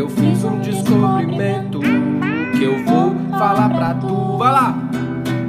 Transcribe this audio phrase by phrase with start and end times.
[0.00, 4.38] Eu fiz um descobrimento que eu vou falar pra tu.
[4.38, 4.90] Vai lá!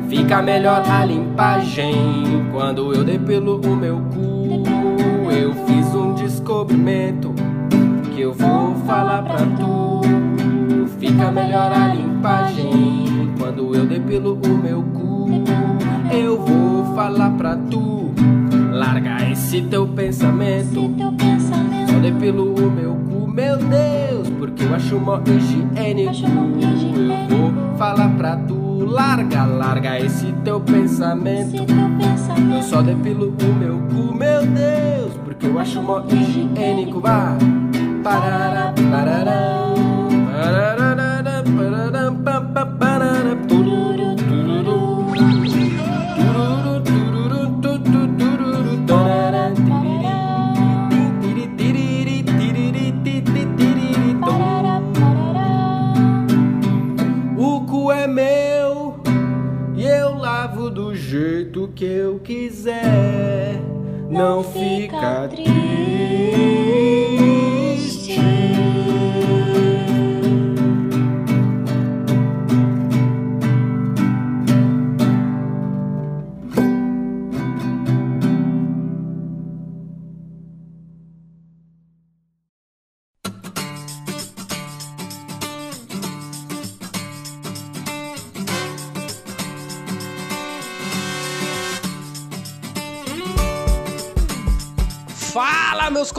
[0.09, 5.31] Fica melhor a limpagem quando eu depilo o meu cu.
[5.31, 7.33] Eu fiz um descobrimento
[8.13, 10.01] que eu vou falar pra tu.
[10.99, 13.10] Fica melhor a limpagem
[13.75, 15.29] eu depilo o meu cu.
[16.11, 18.11] Eu vou falar pra tu.
[18.71, 20.93] Larga esse teu pensamento.
[21.87, 26.25] Só depilo o meu cu, meu Deus, porque eu acho mó higiênico.
[27.29, 28.85] Eu vou falar pra tu.
[28.85, 31.63] Larga, larga esse teu pensamento.
[32.53, 36.99] Eu só depilo o meu cu, meu Deus, porque eu acho mó higiênico.
[36.99, 37.37] Vá.
[38.03, 39.70] Parará, parará,
[61.91, 63.59] eu quiser.
[64.09, 66.10] Não fica triste.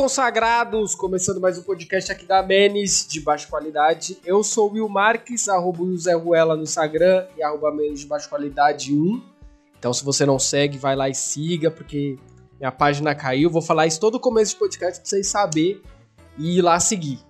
[0.02, 0.96] Consagrados!
[0.96, 4.18] Começando mais um podcast aqui da Menes, de baixa qualidade.
[4.24, 8.06] Eu sou o Will Marques, arroba Will Zé Ruela no Instagram e arroba Menes de
[8.06, 9.22] baixa qualidade 1.
[9.78, 12.18] Então, se você não segue, vai lá e siga, porque
[12.58, 13.48] minha página caiu.
[13.48, 15.80] Vou falar isso todo começo de podcast pra vocês saberem
[16.36, 17.20] e ir lá seguir.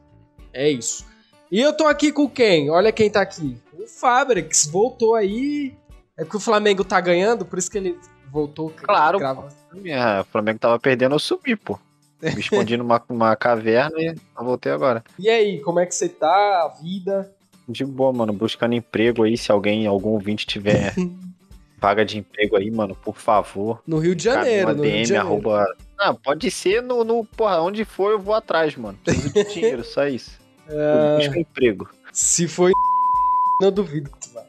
[0.50, 1.04] É isso.
[1.50, 2.70] E eu tô aqui com quem?
[2.70, 3.54] Olha quem tá aqui.
[3.78, 5.76] O Fabrix voltou aí.
[6.16, 7.98] É porque o Flamengo tá ganhando, por isso que ele
[8.30, 8.70] voltou.
[8.70, 11.78] Claro, o Flamengo tava perdendo, eu subi, pô.
[12.22, 15.02] Me escondi numa, numa caverna e eu voltei agora.
[15.18, 16.28] E aí, como é que você tá?
[16.28, 17.34] A vida?
[17.68, 20.94] De boa, mano, buscando emprego aí, se alguém, algum ouvinte tiver
[21.80, 23.82] vaga de emprego aí, mano, por favor.
[23.84, 25.26] No Rio de Janeiro, no Rio de Janeiro.
[25.26, 25.66] arroba...
[25.98, 28.98] Ah, pode ser no, no, porra, onde for eu vou atrás, mano.
[29.04, 30.40] Preciso de dinheiro, só isso.
[30.68, 31.88] É, Busca emprego.
[32.12, 32.70] se foi
[33.60, 34.44] não duvido que tu vai.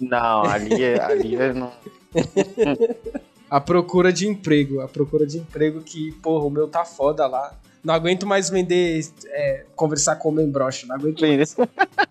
[0.00, 1.72] Não, ali é, ali é não...
[3.52, 7.52] A procura de emprego, a procura de emprego que, porra, o meu tá foda lá.
[7.84, 11.54] Não aguento mais vender, é, conversar com homem broxa, não aguento mais.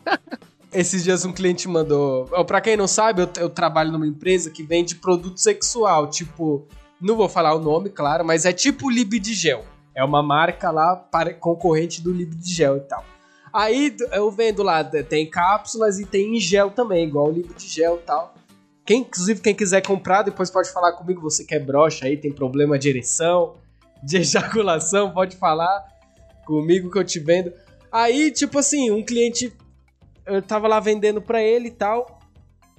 [0.71, 2.25] Esses dias um cliente mandou.
[2.45, 6.11] Pra quem não sabe, eu, eu trabalho numa empresa que vende produto sexual.
[6.11, 6.63] Tipo,
[7.01, 9.65] não vou falar o nome, claro, mas é tipo Libidigel.
[9.95, 13.03] É uma marca lá pare- concorrente do Libidigel e tal.
[13.51, 18.05] Aí eu vendo lá, tem cápsulas e tem em gel também, igual o Libidigel e
[18.05, 18.33] tal.
[18.85, 21.21] Quem, inclusive, quem quiser comprar, depois pode falar comigo.
[21.21, 23.55] Você que é broxa aí, tem problema de ereção,
[24.03, 25.87] de ejaculação, pode falar
[26.45, 27.53] comigo que eu te vendo.
[27.91, 29.53] Aí, tipo assim, um cliente
[30.25, 32.19] eu tava lá vendendo pra ele e tal.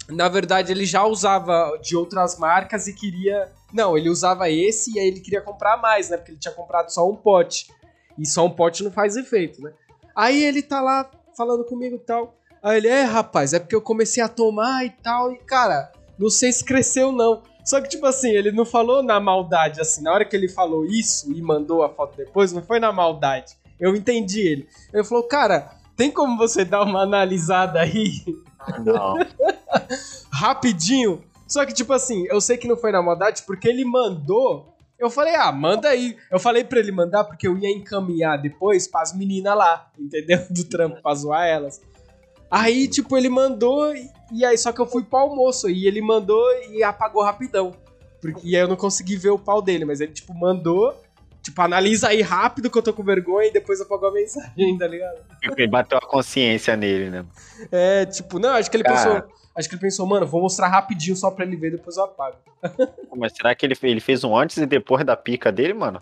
[0.09, 3.51] Na verdade, ele já usava de outras marcas e queria.
[3.73, 6.17] Não, ele usava esse e aí ele queria comprar mais, né?
[6.17, 7.73] Porque ele tinha comprado só um pote.
[8.19, 9.73] E só um pote não faz efeito, né?
[10.15, 12.37] Aí ele tá lá falando comigo e tal.
[12.63, 15.33] Aí ele, é, rapaz, é porque eu comecei a tomar e tal.
[15.33, 17.43] E, cara, não sei se cresceu não.
[17.65, 20.03] Só que, tipo assim, ele não falou na maldade, assim.
[20.03, 23.57] Na hora que ele falou isso e mandou a foto depois, não foi na maldade.
[23.81, 24.69] Eu entendi ele.
[24.93, 28.13] Ele falou, cara, tem como você dar uma analisada aí
[28.85, 29.15] Não.
[30.31, 31.23] rapidinho?
[31.49, 34.75] Só que, tipo assim, eu sei que não foi na maldade porque ele mandou.
[34.99, 36.17] Eu falei, ah, manda aí.
[36.31, 40.47] Eu falei pra ele mandar porque eu ia encaminhar depois pras meninas lá, entendeu?
[40.49, 41.81] Do trampo, pra zoar elas.
[42.53, 43.95] Aí, tipo, ele mandou
[44.31, 47.73] e- aí só que eu fui pro almoço e ele mandou e apagou rapidão.
[48.21, 50.95] Porque, e aí eu não consegui ver o pau dele, mas ele, tipo, mandou.
[51.43, 54.87] Tipo, analisa aí rápido que eu tô com vergonha e depois apagou a mensagem, tá
[54.87, 55.19] ligado?
[55.57, 57.25] Ele bateu a consciência nele, né?
[57.73, 59.23] É, tipo, não, acho que ele Cara.
[59.23, 59.42] pensou.
[59.55, 62.37] Acho que ele pensou, mano, vou mostrar rapidinho só pra ele ver, depois eu apago.
[63.15, 66.01] Mas será que ele, ele fez um antes e depois da pica dele, mano?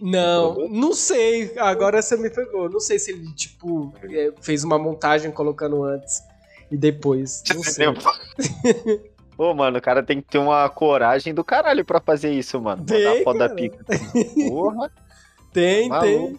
[0.00, 1.52] Não, não sei.
[1.58, 2.68] Agora você me pegou.
[2.68, 6.22] Não sei se ele, tipo, é, fez uma montagem colocando antes
[6.70, 7.42] e depois.
[7.54, 7.86] Não sei.
[9.36, 12.84] Pô, mano, o cara tem que ter uma coragem do caralho pra fazer isso, mano.
[12.84, 13.84] Tem, foto da pica.
[14.48, 14.92] Porra.
[15.52, 16.38] Tem, tem.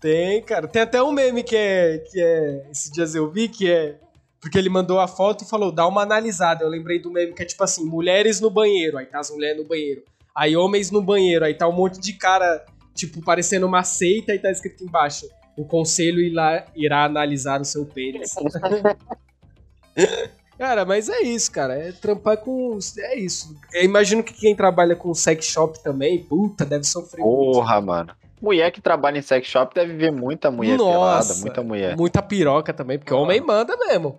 [0.00, 0.68] Tem, cara.
[0.68, 1.98] Tem até um meme que é.
[1.98, 2.66] que é.
[2.70, 3.98] Esses dias eu vi que é.
[4.42, 6.64] Porque ele mandou a foto e falou, dá uma analisada.
[6.64, 9.62] Eu lembrei do meme que é tipo assim, mulheres no banheiro, aí tá as mulheres
[9.62, 10.02] no banheiro.
[10.34, 14.40] Aí homens no banheiro, aí tá um monte de cara, tipo, parecendo uma seita e
[14.40, 15.28] tá escrito embaixo.
[15.56, 18.34] O conselho irá, irá analisar o seu pênis.
[20.58, 21.74] cara, mas é isso, cara.
[21.74, 22.80] É trampar com.
[22.98, 23.56] É isso.
[23.72, 27.22] Eu imagino que quem trabalha com sex shop também, puta, deve sofrer.
[27.22, 27.86] Porra, muito.
[27.86, 31.96] mano mulher que trabalha em sex shop deve ver muita mulher Nossa, pelada, muita mulher.
[31.96, 34.18] Muita piroca também, porque homem manda mesmo.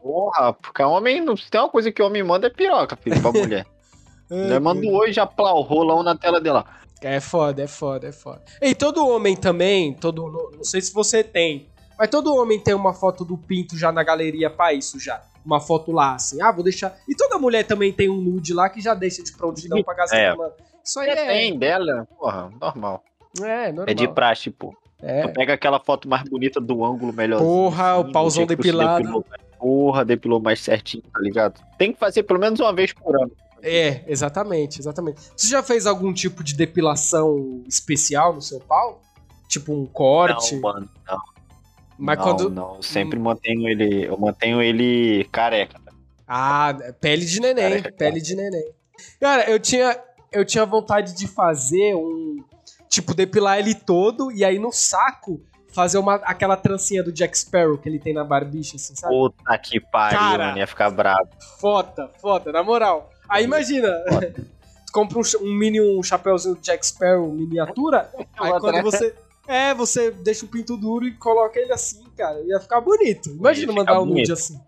[0.00, 3.66] Porra, porque homem, se tem uma coisa que homem manda é piroca, filho, pra mulher.
[4.30, 6.64] é, manda hoje já plau, rolão na tela dela.
[7.02, 8.42] É foda, é foda, é foda.
[8.62, 12.94] E todo homem também, todo, não sei se você tem, mas todo homem tem uma
[12.94, 15.20] foto do pinto já na galeria pra isso já.
[15.44, 16.96] Uma foto lá, assim, ah, vou deixar.
[17.08, 20.18] E toda mulher também tem um nude lá que já deixa de prontidão pra gastar.
[20.18, 20.34] É.
[20.84, 21.26] Isso aí é.
[21.26, 23.02] Tem dela, porra, normal.
[23.42, 23.86] É, normal.
[23.88, 24.74] É de praxe, pô.
[25.00, 25.22] É.
[25.22, 27.38] Tu pega aquela foto mais bonita do ângulo melhor.
[27.38, 29.02] Porra, o pauzão depilado.
[29.02, 29.24] Depilou,
[29.58, 31.60] porra, depilou mais certinho, tá ligado?
[31.76, 33.30] Tem que fazer pelo menos uma vez por ano.
[33.62, 35.20] É, exatamente, exatamente.
[35.36, 39.02] Você já fez algum tipo de depilação especial no seu pau?
[39.48, 40.54] Tipo um corte?
[40.54, 41.18] Não, mano, não.
[41.98, 42.50] Mas não, quando.
[42.50, 44.04] Não, eu sempre mantenho ele.
[44.06, 45.80] Eu mantenho ele careca.
[46.26, 47.70] Ah, pele de neném.
[47.70, 48.70] Careca, pele de neném.
[49.20, 49.98] Cara, eu tinha,
[50.32, 52.44] eu tinha vontade de fazer um
[52.88, 55.40] tipo, depilar ele todo e aí no saco
[55.76, 59.12] fazer uma, aquela trancinha do Jack Sparrow que ele tem na barbicha, assim, sabe?
[59.12, 61.28] Puta que pariu, Cara, mano, ia ficar bravo.
[61.60, 63.10] Foda, foda, na moral.
[63.28, 63.88] Aí imagina,
[64.86, 68.10] tu compra um, um, mini um chapéuzinho do Jack Sparrow miniatura,
[68.40, 69.14] aí quando você...
[69.48, 72.42] É, você deixa o pinto duro e coloca ele assim, cara.
[72.46, 73.30] Ia ficar bonito.
[73.30, 74.60] Imagina mandar um nude assim.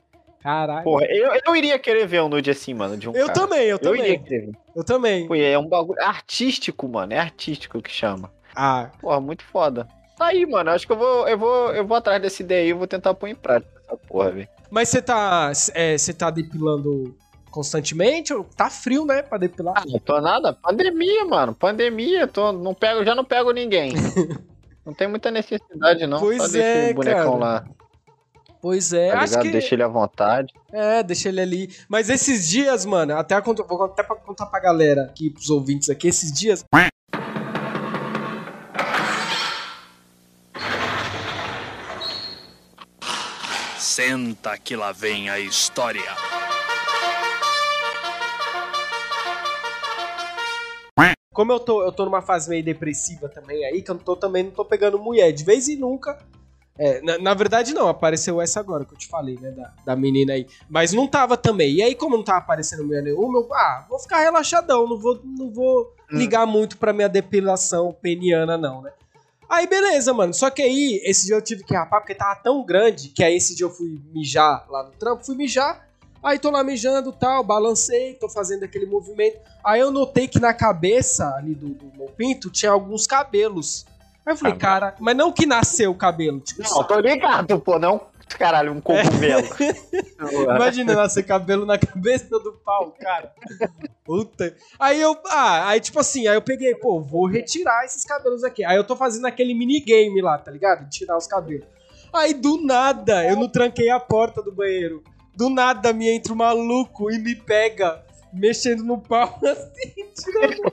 [0.42, 0.84] Caralho.
[0.84, 3.40] Porra, eu, eu iria querer ver um nude assim, mano, de um Eu cara.
[3.40, 4.02] também, eu, eu também.
[4.02, 4.50] Iria querer.
[4.74, 5.26] Eu também.
[5.26, 7.12] Pô, é um bagulho artístico, mano.
[7.12, 8.30] É artístico que chama.
[8.54, 8.90] Ah.
[9.00, 9.88] Porra, muito foda.
[10.16, 10.70] Tá aí, mano.
[10.70, 12.70] Acho que eu vou, eu vou, eu vou atrás dessa ideia aí.
[12.70, 14.48] Eu vou tentar pôr em prática essa porra, velho.
[14.70, 17.14] Mas você tá, é, você tá depilando
[17.50, 18.32] constantemente?
[18.56, 19.74] Tá frio, né, pra depilar?
[19.76, 20.52] Ah, não tô nada.
[20.52, 21.54] Pandemia, mano.
[21.54, 22.26] Pandemia.
[22.26, 23.92] Tô, não pego, já não pego ninguém.
[24.84, 26.20] não tem muita necessidade, não.
[26.20, 27.44] Pois Só é, bonecão cara.
[27.44, 27.64] lá.
[28.60, 29.50] Pois é, tá acho que...
[29.50, 30.52] Deixa ele à vontade.
[30.72, 31.76] É, deixa ele ali.
[31.88, 36.08] Mas esses dias, mano, até vou até pra contar pra galera aqui, pros ouvintes aqui,
[36.08, 36.64] esses dias.
[43.78, 46.16] Senta que lá vem a história.
[51.32, 54.16] Como eu tô, eu tô numa fase meio depressiva também aí, que eu não tô,
[54.16, 55.30] também não tô pegando mulher.
[55.30, 56.18] De vez em nunca
[56.78, 59.50] é, na, na, verdade, não, apareceu essa agora que eu te falei, né?
[59.50, 60.46] Da, da menina aí.
[60.70, 61.74] Mas não tava também.
[61.74, 65.20] E aí, como não tava aparecendo mulher nenhuma, eu, ah, vou ficar relaxadão, não vou,
[65.24, 66.16] não vou hum.
[66.16, 68.92] ligar muito pra minha depilação peniana, não, né?
[69.48, 70.32] Aí, beleza, mano.
[70.32, 73.34] Só que aí, esse dia eu tive que rapar porque tava tão grande que aí
[73.34, 75.88] esse dia eu fui mijar lá no trampo, fui mijar.
[76.22, 79.38] Aí tô lá mijando tal, balancei, tô fazendo aquele movimento.
[79.64, 83.86] Aí eu notei que na cabeça ali do, do meu pinto tinha alguns cabelos.
[84.28, 86.38] Aí eu falei, ah, cara, mas não que nasceu o cabelo.
[86.40, 88.08] Tipo, não, tô ligado, pô, não.
[88.38, 89.48] Caralho, um cogumelo.
[89.58, 90.52] É.
[90.54, 93.32] Imagina nascer cabelo na cabeça do pau, cara.
[94.04, 94.54] Puta.
[94.78, 98.62] Aí eu, ah, aí tipo assim, aí eu peguei, pô, vou retirar esses cabelos aqui.
[98.66, 100.86] Aí eu tô fazendo aquele minigame lá, tá ligado?
[100.90, 101.66] Tirar os cabelos.
[102.12, 105.02] Aí do nada, eu não tranquei a porta do banheiro.
[105.34, 110.70] Do nada me entra um maluco e me pega, mexendo no pau assim, tirando.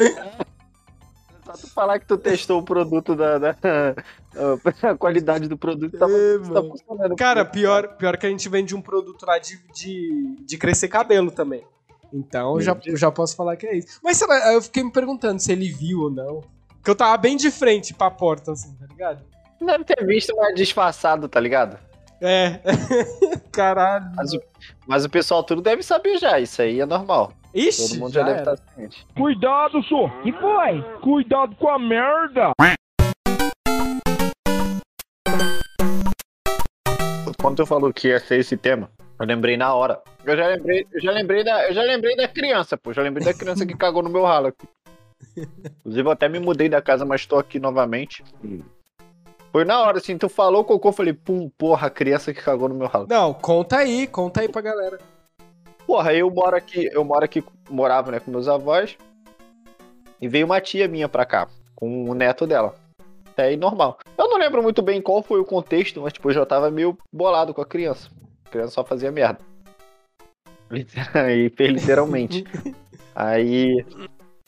[1.56, 3.38] Só tu falar que tu testou o produto da.
[3.38, 3.56] da
[4.82, 7.16] a qualidade do produto tá, é, tá funcionando.
[7.16, 11.30] Cara, pior, pior que a gente vende um produto lá de, de, de crescer cabelo
[11.30, 11.64] também.
[12.12, 14.00] Então eu já, eu já posso falar que é isso.
[14.02, 16.42] Mas será, eu fiquei me perguntando se ele viu ou não.
[16.68, 19.22] Porque eu tava bem de frente pra porta, assim, tá ligado?
[19.60, 21.78] Deve ter visto, mas disfarçado, tá ligado?
[22.20, 22.60] É.
[23.52, 24.10] Caralho.
[24.16, 24.42] Mas o,
[24.86, 27.32] mas o pessoal tudo deve saber já, isso aí é normal.
[27.52, 29.06] Ixi, Todo mundo já, já deve estar tá ciente.
[29.16, 30.10] Cuidado, senhor.
[30.22, 30.82] Que foi?
[31.00, 32.52] Cuidado com a merda.
[37.40, 40.00] Quando tu falou que ia ser esse tema, eu lembrei na hora.
[40.24, 42.92] Eu já lembrei, eu já lembrei da, eu já lembrei da criança, pô.
[42.92, 44.68] Já lembrei da criança que cagou no meu ralo aqui.
[45.80, 48.22] Inclusive, eu até me mudei da casa, mas tô aqui novamente.
[49.52, 52.68] Foi na hora, assim, tu falou cocô, eu falei, pum, porra, a criança que cagou
[52.68, 53.06] no meu ralo.
[53.08, 54.98] Não, conta aí, conta aí pra galera.
[55.86, 58.96] Porra, eu moro aqui, eu moro aqui, morava, né, com meus avós.
[60.20, 62.76] E veio uma tia minha pra cá, com o neto dela.
[63.36, 63.98] É aí normal.
[64.18, 66.96] Eu não lembro muito bem qual foi o contexto, mas tipo, eu já tava meio
[67.12, 68.10] bolado com a criança.
[68.44, 69.38] A criança só fazia merda.
[70.70, 72.44] Literalmente.
[73.14, 73.84] aí.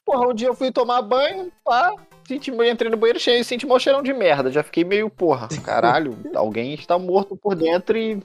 [0.04, 1.94] Porra, um dia eu fui tomar banho, pá.
[2.32, 4.50] Senti, eu entrei no banheiro cheio e senti mau cheirão de merda.
[4.50, 8.22] Já fiquei meio, porra, caralho, alguém está morto por dentro e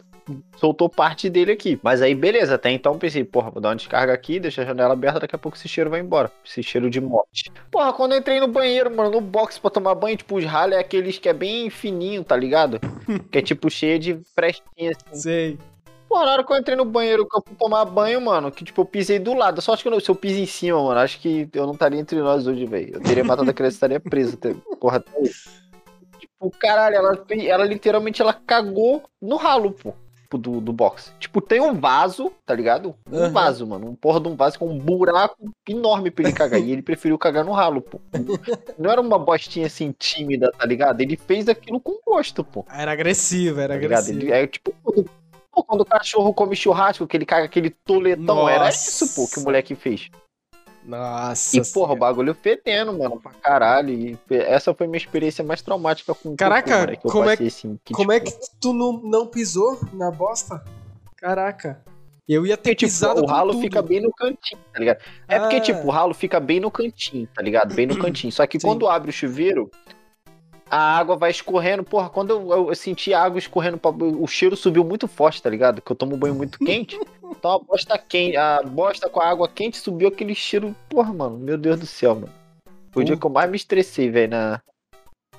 [0.58, 1.80] soltou parte dele aqui.
[1.82, 4.94] Mas aí, beleza, até então pensei, porra, vou dar uma descarga aqui, deixa a janela
[4.94, 6.32] aberta, daqui a pouco esse cheiro vai embora.
[6.46, 7.52] Esse cheiro de morte.
[7.72, 10.78] Porra, quando eu entrei no banheiro, mano, no box pra tomar banho, tipo, os ralhos
[10.78, 12.80] é aqueles que é bem fininho, tá ligado?
[13.32, 15.22] que é tipo cheio de frestinha assim.
[15.22, 15.58] Sei.
[16.08, 18.64] Pô, na hora que eu entrei no banheiro, que eu fui tomar banho, mano, que
[18.64, 19.62] tipo, eu pisei do lado.
[19.62, 22.00] Só acho que eu, se eu piso em cima, mano, acho que eu não estaria
[22.00, 22.96] entre nós hoje, velho.
[22.96, 24.38] Eu teria matado a criança e estaria preso.
[24.80, 25.30] Porra, até aí.
[26.20, 29.94] Tipo, caralho, ela, ela literalmente ela cagou no ralo, pô.
[30.22, 31.14] tipo, Do, do box.
[31.20, 32.96] Tipo, tem um vaso, tá ligado?
[33.12, 33.32] Um Aham.
[33.32, 33.88] vaso, mano.
[33.90, 35.36] Um porra de um vaso com um buraco
[35.68, 36.60] enorme pra ele cagar.
[36.60, 38.00] e ele preferiu cagar no ralo, pô.
[38.80, 41.02] Não era uma bostinha assim tímida, tá ligado?
[41.02, 42.66] Ele fez aquilo com gosto, pô.
[42.72, 44.20] Era agressivo, era Tá agressivo.
[44.22, 44.74] Ele, é tipo,
[45.58, 48.48] pô, quando o cachorro come churrasco, que ele caga aquele toletão.
[48.48, 48.90] Era Nossa.
[49.04, 50.10] isso, pô, que o moleque fez.
[50.86, 51.58] Nossa.
[51.58, 53.90] E, porra, o bagulho fedendo, mano, pra caralho.
[53.90, 57.48] E essa foi minha experiência mais traumática com o Caraca, cocô, que como é passei,
[57.48, 60.64] assim, que, Como é tipo, que tu não, não pisou na bosta?
[61.18, 61.84] Caraca.
[62.28, 63.62] Eu ia ter Porque, tipo, pisado o ralo tudo.
[63.62, 65.00] fica bem no cantinho, tá ligado?
[65.28, 65.62] É porque, Ah.
[65.62, 67.74] tipo, o ralo fica bem no cantinho, tá ligado?
[67.74, 68.32] Bem no cantinho.
[68.32, 68.68] Só que Sim.
[68.68, 69.70] quando abre o chuveiro,
[70.70, 71.84] a água vai escorrendo.
[71.84, 73.80] Porra, quando eu, eu senti a água escorrendo,
[74.20, 75.82] o cheiro subiu muito forte, tá ligado?
[75.82, 77.00] Que eu tomo banho muito quente.
[77.30, 80.74] Então a bosta quente, a bosta com a água quente subiu aquele cheiro.
[80.88, 82.34] Porra, mano, meu Deus do céu, mano.
[82.90, 84.62] Foi o dia que eu mais me estressei, velho, na...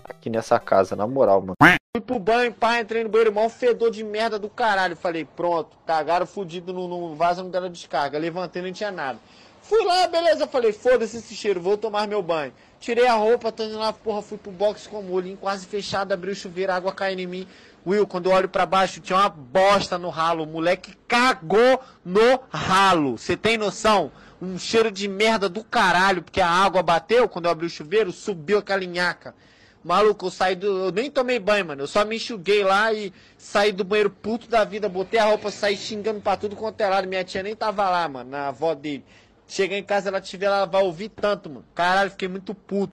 [0.04, 1.54] aqui nessa casa, na moral, mano.
[1.96, 4.94] Fui pro banho, pá, entrei no banheiro, mó fedor de merda do caralho.
[4.94, 8.18] Falei, pronto, cagaram fudido no, no vaso, não deram descarga.
[8.18, 9.18] Levantei, não tinha nada.
[9.62, 12.52] Fui lá, beleza, falei, foda-se esse cheiro, vou tomar meu banho.
[12.80, 16.12] Tirei a roupa, tô indo lá, porra, fui pro box com o olhinho quase fechado,
[16.12, 17.46] abri o chuveiro, a água caindo em mim.
[17.86, 20.44] Will, quando eu olho pra baixo, tinha uma bosta no ralo.
[20.44, 23.16] O moleque cagou no ralo.
[23.16, 24.12] Você tem noção?
[24.40, 28.12] Um cheiro de merda do caralho, porque a água bateu quando eu abri o chuveiro,
[28.12, 29.34] subiu aquela linhaca.
[29.82, 30.66] Maluco, eu saí do.
[30.86, 31.82] Eu nem tomei banho, mano.
[31.82, 34.88] Eu só me enxuguei lá e saí do banheiro puto da vida.
[34.88, 37.08] Botei a roupa, saí xingando pra tudo quanto é lado.
[37.08, 39.04] Minha tia nem tava lá, mano, na avó dele.
[39.48, 41.64] Cheguei em casa, ela tiver, ela vai ouvir tanto, mano.
[41.74, 42.92] Caralho, fiquei muito puto.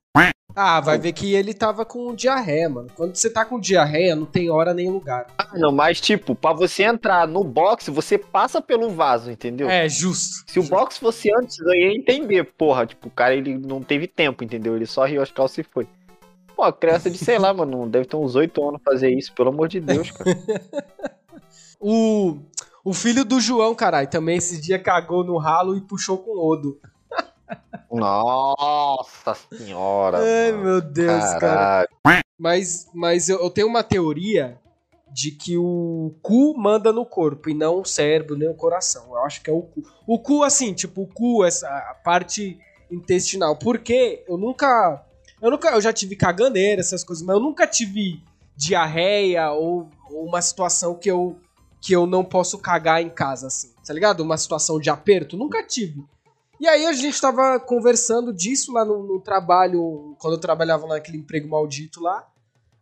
[0.55, 2.88] Ah, vai ver que ele tava com diarreia, mano.
[2.95, 5.27] Quando você tá com diarreia, não tem hora nem lugar.
[5.38, 9.69] Ah, não, mas tipo, pra você entrar no box, você passa pelo vaso, entendeu?
[9.69, 10.50] É, justo.
[10.50, 12.85] Se o box fosse antes, eu ia entender, porra.
[12.85, 14.77] Tipo, o cara ele não teve tempo, entendeu?
[14.77, 15.85] Ele só riu as calças e foi.
[16.55, 19.50] Pô, a criança de, sei lá, mano, deve ter uns 8 anos fazer isso, pelo
[19.50, 20.31] amor de Deus, cara.
[21.88, 22.39] O,
[22.85, 26.79] o filho do João, caralho, também esse dia cagou no ralo e puxou com odo.
[27.91, 30.19] Nossa senhora.
[30.19, 30.63] Ai, mano.
[30.63, 31.39] meu Deus, cara.
[31.39, 31.89] Caralho.
[32.37, 34.59] Mas, mas eu, eu tenho uma teoria
[35.11, 39.07] de que o cu manda no corpo e não o cérebro nem o coração.
[39.11, 39.81] Eu acho que é o cu.
[40.05, 42.59] O cu, assim, tipo, o cu, essa a parte
[42.91, 43.55] intestinal.
[43.55, 45.03] Porque eu nunca.
[45.41, 45.69] Eu nunca.
[45.69, 48.21] Eu já tive caganeira, essas coisas, mas eu nunca tive
[48.55, 51.39] diarreia ou, ou uma situação que eu.
[51.85, 53.71] Que eu não posso cagar em casa, assim.
[53.85, 54.21] Tá ligado?
[54.21, 55.37] Uma situação de aperto.
[55.37, 56.03] Nunca tive.
[56.59, 61.17] E aí a gente tava conversando disso lá no, no trabalho, quando eu trabalhava naquele
[61.17, 62.25] emprego maldito lá.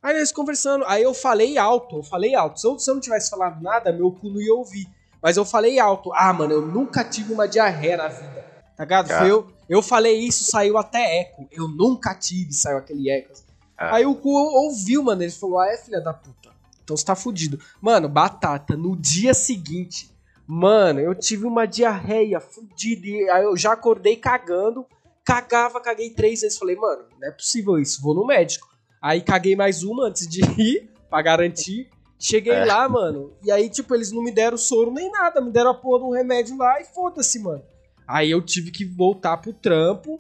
[0.02, 2.60] Aí nós conversando, aí eu falei alto, eu falei alto.
[2.60, 4.88] Se eu, se eu não tivesse falado nada, meu cu não ia ouvir.
[5.22, 6.12] Mas eu falei alto.
[6.14, 8.46] Ah, mano, eu nunca tive uma diarreia na vida.
[8.76, 9.08] Tá ligado?
[9.08, 11.48] Foi eu, eu falei isso, saiu até eco.
[11.52, 13.34] Eu nunca tive, saiu aquele eco.
[13.78, 13.96] Ah.
[13.96, 15.24] Aí o cu ouviu, mano.
[15.24, 16.43] Ele falou: Ah, é filha da puta.
[16.84, 17.60] Então você tá fudido.
[17.82, 20.12] Mano, batata, no dia seguinte,
[20.46, 23.08] mano, eu tive uma diarreia fudida.
[23.08, 24.86] E aí eu já acordei cagando.
[25.26, 26.58] Cagava, caguei três vezes.
[26.58, 28.68] Falei, mano, não é possível isso, vou no médico.
[29.02, 31.90] Aí caguei mais uma antes de ir, pra garantir.
[32.20, 32.66] Cheguei É.
[32.66, 33.34] lá, mano.
[33.44, 35.42] E aí, tipo, eles não me deram soro nem nada.
[35.42, 37.62] Me deram a porra de um remédio lá e foda-se, mano.
[38.08, 40.20] Aí eu tive que voltar pro trampo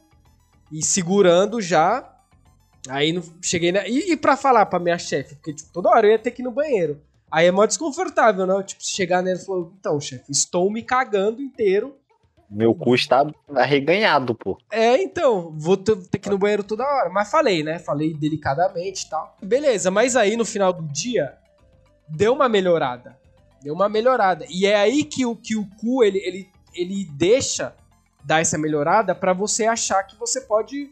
[0.71, 2.12] e segurando já.
[2.89, 3.87] Aí não cheguei na.
[3.87, 6.41] E, e pra falar pra minha chefe, porque tipo, toda hora eu ia ter que
[6.41, 7.01] ir no banheiro.
[7.31, 8.61] Aí é mó desconfortável, né?
[8.63, 11.97] Tipo, chegar nela e falar, então, chefe, estou me cagando inteiro.
[12.49, 13.25] Meu cu está
[13.55, 14.59] arreganhado, pô.
[14.71, 17.09] É, então, vou ter ter que ir no banheiro toda hora.
[17.09, 17.79] Mas falei, né?
[17.79, 19.35] Falei delicadamente e tal.
[19.41, 21.33] Beleza, mas aí no final do dia,
[22.07, 23.17] deu uma melhorada.
[23.63, 24.45] Deu uma melhorada.
[24.49, 27.73] E é aí que o, que o cu, ele, ele, ele deixa
[28.23, 30.91] dar essa melhorada pra você achar que você pode...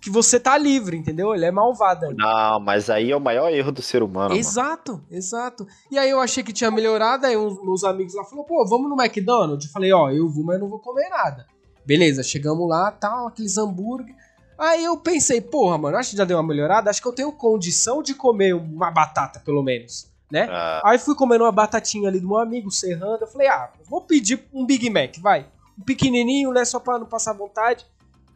[0.00, 1.34] Que você tá livre, entendeu?
[1.34, 2.06] Ele é malvado.
[2.06, 2.16] ainda.
[2.16, 4.30] Não, mas aí é o maior erro do ser humano.
[4.30, 4.40] mano.
[4.40, 5.66] Exato, exato.
[5.90, 8.88] E aí eu achei que tinha melhorado, aí os meus amigos lá falaram, pô, vamos
[8.88, 9.66] no McDonald's?
[9.66, 11.46] Eu falei, ó, eu vou, mas não vou comer nada.
[11.84, 14.14] Beleza, chegamos lá, tal, aqueles hambúrguer.
[14.58, 17.32] Aí eu pensei, porra, mano, acho que já deu uma melhorada, acho que eu tenho
[17.32, 20.46] condição de comer uma batata, pelo menos, né?
[20.50, 24.02] Ah, Aí fui comendo uma batatinha ali do meu amigo, serrando, eu falei, ah, vou
[24.02, 25.46] pedir um Big Mac, vai.
[25.78, 27.86] Um pequenininho, né, só pra não passar vontade.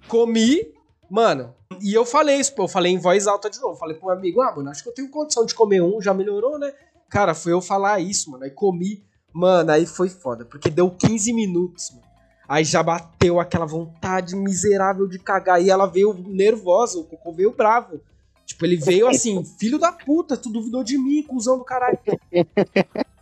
[0.09, 0.74] Comi,
[1.11, 3.79] Mano, e eu falei isso, pô, eu falei em voz alta de novo.
[3.79, 6.15] Falei pro meu amigo, ah, mano, acho que eu tenho condição de comer um, já
[6.15, 6.73] melhorou, né?
[7.09, 8.45] Cara, foi eu falar isso, mano.
[8.45, 12.05] Aí comi, mano, aí foi foda, porque deu 15 minutos, mano.
[12.49, 15.63] Aí já bateu aquela vontade miserável de cagar.
[15.63, 18.01] E ela veio nervosa, o cocô veio bravo.
[18.45, 21.99] Tipo, ele veio assim, filho da puta, tu duvidou de mim, cuzão do caralho.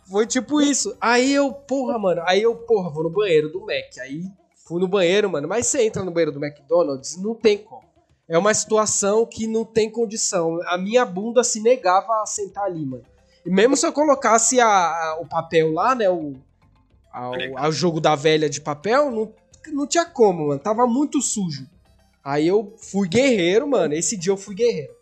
[0.09, 0.95] Foi tipo isso.
[0.99, 3.97] Aí eu, porra, mano, aí eu, porra, vou no banheiro do Mac.
[4.01, 4.25] Aí
[4.73, 7.83] fui no banheiro, mano, mas você entra no banheiro do McDonald's, não tem como.
[8.27, 10.59] É uma situação que não tem condição.
[10.65, 13.03] A minha bunda se negava a sentar ali, mano.
[13.45, 16.33] E mesmo se eu colocasse a, a, o papel lá, né, o,
[17.11, 19.31] ao, jogo da velha de papel, não,
[19.71, 20.59] não tinha como, mano.
[20.59, 21.67] Tava muito sujo.
[22.23, 23.93] Aí eu fui guerreiro, mano.
[23.93, 24.93] Esse dia eu fui guerreiro.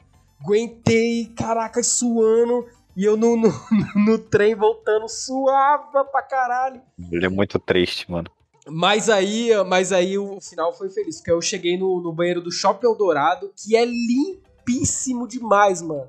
[0.43, 2.67] Aguentei, caraca, suando.
[2.97, 3.53] E eu no, no,
[3.95, 6.81] no trem voltando, suava pra caralho.
[7.09, 8.29] Ele é muito triste, mano.
[8.67, 12.51] Mas aí, mas aí o final foi feliz, porque eu cheguei no, no banheiro do
[12.51, 16.07] Shopping Eldorado, que é limpíssimo demais, mano.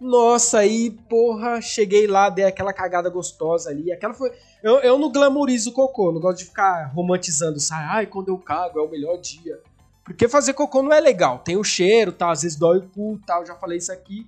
[0.00, 3.92] Nossa, aí, porra, cheguei lá, dei aquela cagada gostosa ali.
[3.92, 4.32] Aquela foi.
[4.62, 8.38] Eu, eu não glamorizo o cocô, não gosto de ficar romantizando, sai, ai, quando eu
[8.38, 9.60] cago é o melhor dia.
[10.04, 11.38] Porque fazer cocô não é legal.
[11.38, 12.30] Tem o cheiro, tá?
[12.30, 14.26] Às vezes dói o cu, tal, já falei isso aqui.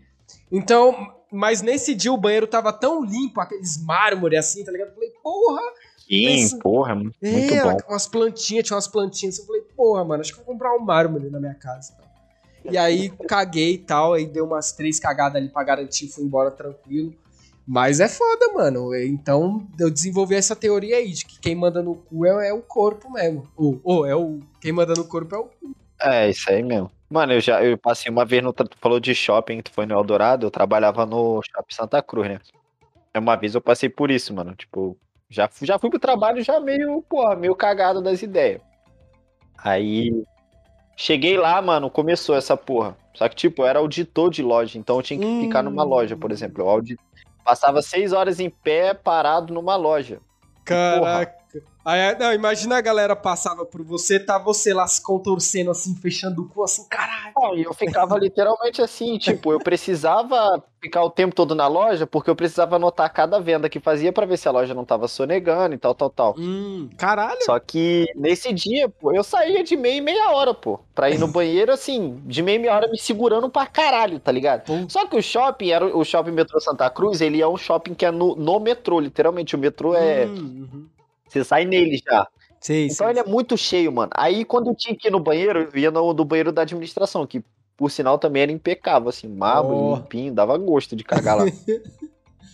[0.51, 4.89] Então, mas nesse dia o banheiro tava tão limpo, aqueles mármore assim, tá ligado?
[4.89, 5.63] Eu falei, porra,
[6.09, 7.79] Sim, porra, muito é, bom.
[7.89, 9.39] umas plantinhas, tinha umas plantinhas.
[9.39, 11.95] Eu falei, porra, mano, acho que eu vou comprar um mármore na minha casa.
[12.71, 16.51] E aí caguei e tal, aí deu umas três cagadas ali pra garantir, fui embora
[16.51, 17.13] tranquilo.
[17.67, 18.95] Mas é foda, mano.
[18.95, 22.63] Então eu desenvolvi essa teoria aí, de que quem manda no cu é, é o
[22.63, 23.49] corpo mesmo.
[23.57, 24.39] Ou, ou é o.
[24.61, 25.77] Quem manda no corpo é o cu.
[26.01, 26.91] É, isso aí mesmo.
[27.11, 28.53] Mano, eu já eu passei uma vez no.
[28.53, 32.41] Tu falou de shopping, tu foi no Eldorado, eu trabalhava no Shopping Santa Cruz, né?
[33.17, 34.55] Uma vez eu passei por isso, mano.
[34.55, 34.97] Tipo,
[35.29, 38.61] já, fui- já fui pro trabalho já meio, porra, meio cagado das ideias.
[39.59, 40.25] Aí.
[40.97, 42.97] Cheguei lá, mano, começou essa porra.
[43.15, 45.89] Só que, tipo, eu era auditor de loja, então eu tinha que ficar numa Hum.
[45.89, 46.63] loja, por exemplo.
[46.63, 46.97] Eu audi...
[47.45, 50.21] Passava seis horas em pé, parado numa loja.
[50.65, 51.35] Caraca.
[51.85, 56.43] Aí, não, imagina a galera passava por você, tá você lá se contorcendo assim, fechando
[56.43, 57.33] o cu assim, caralho.
[57.37, 62.05] Não, e eu ficava literalmente assim, tipo, eu precisava ficar o tempo todo na loja
[62.05, 65.07] porque eu precisava anotar cada venda que fazia pra ver se a loja não tava
[65.07, 66.35] sonegando e tal, tal, tal.
[66.37, 67.43] Hum, caralho.
[67.45, 71.19] Só que nesse dia, pô, eu saía de meia em meia hora, pô, pra ir
[71.19, 74.65] no banheiro, assim, de meia em meia hora me segurando pra caralho, tá ligado?
[74.89, 78.05] Só que o shopping, era o shopping metrô Santa Cruz, ele é um shopping que
[78.05, 79.55] é no, no metrô, literalmente.
[79.55, 80.27] O metrô é.
[80.27, 80.96] Hum, uhum.
[81.37, 82.27] Você sai nele já.
[82.61, 84.11] Sei, Então sei, ele é muito cheio, mano.
[84.15, 87.27] Aí quando eu tinha que ir no banheiro, eu ia no do banheiro da administração,
[87.27, 87.43] que
[87.77, 89.97] por sinal também era impecável, assim, mármore, Oh.
[89.97, 91.45] limpinho, dava gosto de cagar lá.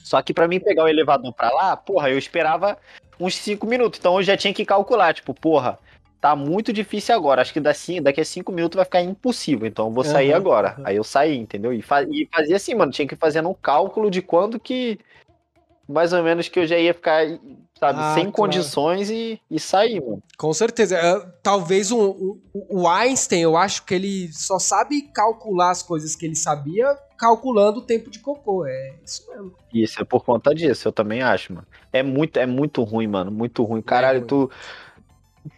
[0.04, 2.76] Só que pra mim pegar o elevador pra lá, porra, eu esperava
[3.20, 3.98] uns 5 minutos.
[4.00, 5.78] Então eu já tinha que calcular, tipo, porra,
[6.20, 7.40] tá muito difícil agora.
[7.40, 9.66] Acho que daqui, a 5 minutos vai ficar impossível.
[9.66, 10.68] Então eu vou sair Aham, agora.
[10.70, 10.82] aham.
[10.86, 11.72] Aí eu saí, entendeu?
[11.72, 14.98] E, fa- e fazia assim, mano, tinha que fazendo um cálculo de quando que.
[15.92, 17.26] Mais ou menos que eu já ia ficar,
[17.78, 18.32] sabe, Ah, sem claro.
[18.32, 20.22] condições e, e sair, mano.
[20.38, 20.96] Com certeza.
[20.96, 21.98] É, talvez o,
[22.52, 26.96] o, o Einstein, eu acho que ele só sabe calcular as coisas que ele sabia
[27.18, 28.66] calculando o tempo de cocô.
[28.66, 29.52] É isso mesmo.
[29.72, 31.66] Isso é por conta disso, eu também acho, mano.
[31.92, 33.30] É muito, é muito ruim, mano.
[33.30, 33.80] Muito ruim.
[33.80, 34.26] Caralho, ruim.
[34.26, 34.50] tu.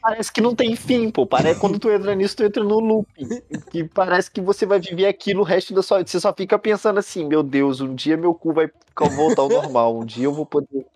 [0.01, 1.27] Parece que não tem fim, pô.
[1.27, 3.29] Parece quando tu entra nisso, tu entra no looping.
[3.71, 6.11] Que parece que você vai viver aquilo o resto da sua vida.
[6.11, 8.69] Você só fica pensando assim, meu Deus, um dia meu cu vai
[9.17, 9.99] voltar ao normal.
[9.99, 10.87] Um dia eu vou poder.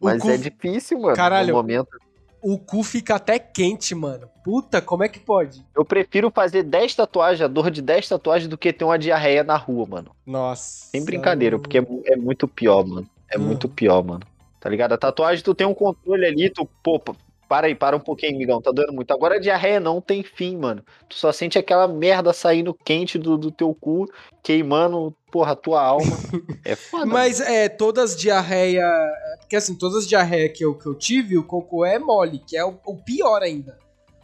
[0.00, 1.16] Mas cu- é difícil, mano.
[1.16, 1.54] Caralho.
[1.54, 1.88] Momento.
[2.42, 4.26] O cu fica até quente, mano.
[4.42, 5.62] Puta, como é que pode?
[5.76, 9.44] Eu prefiro fazer 10 tatuagens, a dor de 10 tatuagens, do que ter uma diarreia
[9.44, 10.10] na rua, mano.
[10.24, 10.86] Nossa.
[10.90, 13.06] Sem brincadeira, porque é, é muito pior, mano.
[13.30, 13.42] É Hum.
[13.42, 14.22] muito pior, mano.
[14.58, 14.92] Tá ligado?
[14.92, 17.14] A tatuagem, tu tem um controle ali, tu, pô, pô,
[17.50, 19.10] para aí, para um pouquinho, migão, tá doendo muito.
[19.10, 20.84] Agora a diarreia não tem fim, mano.
[21.08, 24.06] Tu só sente aquela merda saindo quente do, do teu cu,
[24.40, 26.16] queimando, porra, a tua alma.
[26.64, 27.06] É foda.
[27.06, 28.86] Mas é, todas as diarreia.
[29.40, 32.56] Porque assim, todas as diarreia que eu, que eu tive, o cocô é mole, que
[32.56, 33.76] é o, o pior ainda.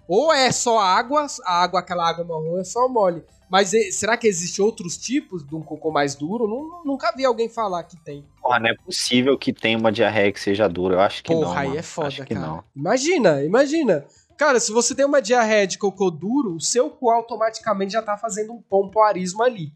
[0.06, 3.24] Ou é só água, a água, aquela água marrom é só mole.
[3.50, 6.48] Mas será que existe outros tipos de um cocô mais duro?
[6.48, 8.24] Nu- nunca vi alguém falar que tem.
[8.42, 10.96] Porra, não é possível que tenha uma diarreia que seja dura.
[10.96, 11.42] Eu acho que não.
[11.42, 11.78] Porra, aí mano.
[11.78, 12.46] é foda, Acho que cara.
[12.46, 12.64] não.
[12.74, 14.04] Imagina, imagina.
[14.36, 18.18] Cara, se você tem uma diarreia de cocô duro, o seu cu automaticamente já tá
[18.18, 19.72] fazendo um pompoarismo ali.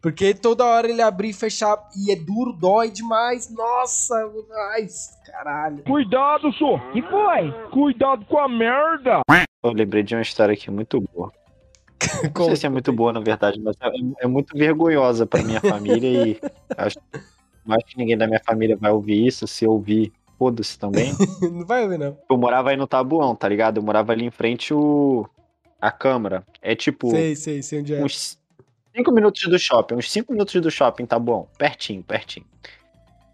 [0.00, 3.50] Porque toda hora ele abrir e fechar e é duro, dói demais.
[3.50, 4.14] Nossa,
[4.74, 4.86] ai,
[5.24, 5.82] caralho.
[5.84, 6.78] Cuidado, senhor.
[6.92, 7.70] Que foi?
[7.70, 9.22] Cuidado com a merda.
[9.62, 11.32] Eu lembrei de uma história aqui muito boa.
[12.34, 15.60] Não sei se é muito boa, na verdade, mas é, é muito vergonhosa pra minha
[15.60, 16.40] família e
[16.76, 16.98] acho,
[17.68, 19.46] acho que ninguém da minha família vai ouvir isso.
[19.46, 21.12] Se ouvir, foda-se também.
[21.40, 22.16] Não vai ouvir, não.
[22.28, 23.78] Eu morava aí no Tabuão, tá ligado?
[23.78, 25.26] Eu morava ali em frente o.
[25.80, 28.02] a câmara, é tipo Sei, sei, sei onde é.
[28.02, 28.38] uns
[28.96, 29.96] 5 minutos do shopping.
[29.96, 31.48] Uns 5 minutos do shopping, bom.
[31.58, 32.46] Pertinho, pertinho.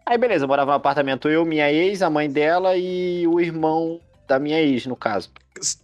[0.07, 4.01] Aí beleza, eu morava no apartamento eu, minha ex, a mãe dela e o irmão
[4.27, 5.31] da minha ex, no caso.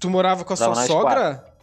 [0.00, 1.55] Tu morava com a sua Tava na sogra?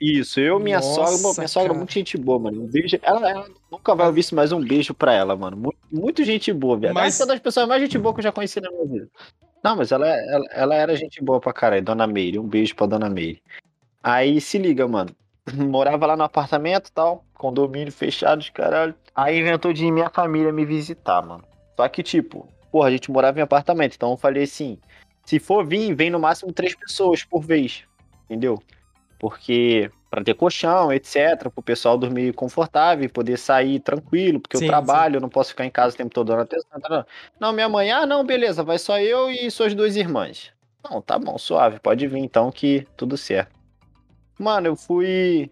[0.00, 2.64] Isso, eu, minha Nossa, sogra, minha sogra é muito gente boa, mano.
[2.64, 5.56] Um beijo, ela, ela nunca vai ouvir isso, mas um beijo pra ela, mano.
[5.56, 6.94] Muito, muito gente boa, viado.
[6.94, 8.86] Mas- Essa é uma das pessoas mais gente boa que eu já conheci na minha
[8.86, 9.08] vida.
[9.64, 12.38] Não, mas ela, ela, ela era gente boa pra caralho, Dona Meire.
[12.38, 13.42] Um beijo pra Dona Meire.
[14.02, 15.10] Aí se liga, mano.
[15.54, 18.94] Morava lá no apartamento e tal, condomínio fechado de caralho.
[19.14, 21.44] Aí inventou de ir minha família me visitar, mano.
[21.76, 24.78] Só que, tipo, porra, a gente morava em apartamento, então eu falei assim:
[25.24, 27.84] se for vir, vem no máximo três pessoas por vez.
[28.26, 28.60] Entendeu?
[29.18, 34.64] Porque pra ter colchão, etc, pro pessoal dormir confortável e poder sair tranquilo, porque Sim,
[34.64, 36.80] eu trabalho, eu não posso ficar em casa o tempo todo dando atenção.
[36.80, 37.06] tá,
[37.38, 37.52] não.
[37.52, 40.52] Minha mãe, ah, não, beleza, vai só eu e suas duas irmãs.
[40.88, 43.54] Não, tá bom, suave, pode vir então que tudo certo.
[44.38, 45.50] Mano, eu fui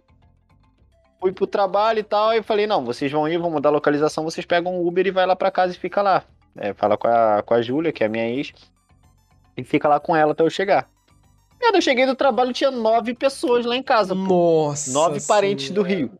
[1.20, 4.24] fui pro trabalho e tal, eu falei, não, vocês vão ir, vão mudar a localização,
[4.24, 6.22] vocês pegam um Uber e vai lá pra casa e fica lá.
[6.56, 8.52] É, fala com a, com a Júlia, que é a minha ex,
[9.56, 10.88] e fica lá com ela até eu chegar.
[11.64, 14.66] Cara, eu cheguei do trabalho tinha nove pessoas lá em casa, pô.
[14.68, 14.92] Nossa.
[14.92, 15.80] Nove parentes do.
[15.80, 16.12] Rio.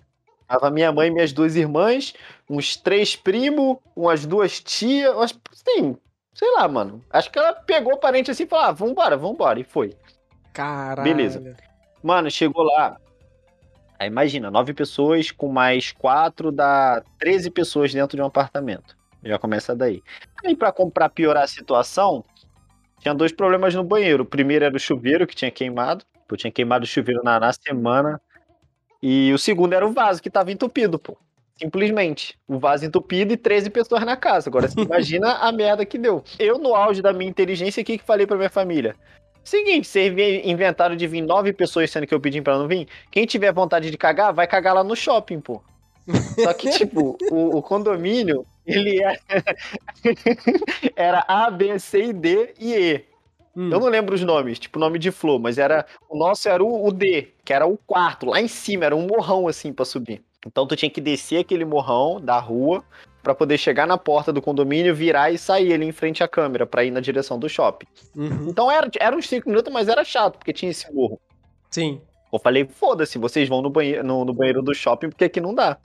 [0.48, 2.14] Tava minha mãe e minhas duas irmãs,
[2.48, 5.98] uns três primos, umas duas tias, umas, sim,
[6.32, 7.04] sei lá, mano.
[7.10, 9.94] Acho que ela pegou parente assim e falou, ah, vambora, vambora, e foi.
[10.54, 11.02] Caralho.
[11.02, 11.56] Beleza.
[12.02, 12.96] Mano, chegou lá.
[13.98, 18.96] Aí imagina, nove pessoas com mais quatro dá 13 pessoas dentro de um apartamento.
[19.22, 20.02] Já começa daí.
[20.42, 22.24] Aí pra comprar piorar a situação,
[23.00, 24.22] tinha dois problemas no banheiro.
[24.22, 26.04] O primeiro era o chuveiro que tinha queimado.
[26.30, 28.20] Eu tinha queimado o chuveiro na, na semana.
[29.02, 31.16] E o segundo era o vaso que tava entupido, pô.
[31.56, 32.38] Simplesmente.
[32.48, 34.48] O vaso entupido e 13 pessoas na casa.
[34.48, 36.24] Agora você imagina a merda que deu.
[36.38, 38.96] Eu, no auge da minha inteligência, o que, que falei pra minha família?
[39.44, 40.12] Seguinte, vocês
[40.44, 42.88] inventaram de vir nove pessoas, sendo que eu pedi pra não vir.
[43.10, 45.62] Quem tiver vontade de cagar, vai cagar lá no shopping, pô.
[46.42, 49.18] Só que, tipo, o, o condomínio, ele é...
[50.96, 53.04] era A, B, C, D e E.
[53.56, 53.70] Hum.
[53.70, 56.86] Eu não lembro os nomes, tipo nome de flor, mas era o nosso era o,
[56.86, 60.22] o D, que era o quarto, lá em cima, era um morrão assim pra subir.
[60.44, 62.84] Então tu tinha que descer aquele morrão da rua
[63.22, 66.66] pra poder chegar na porta do condomínio, virar e sair ali em frente à câmera
[66.66, 67.86] pra ir na direção do shopping.
[68.14, 68.48] Uhum.
[68.48, 71.18] Então era, era uns 5 minutos, mas era chato, porque tinha esse morro.
[71.70, 72.00] Sim.
[72.30, 75.54] Eu falei, foda-se, vocês vão no banheiro, no, no banheiro do shopping, porque aqui não
[75.54, 75.78] dá.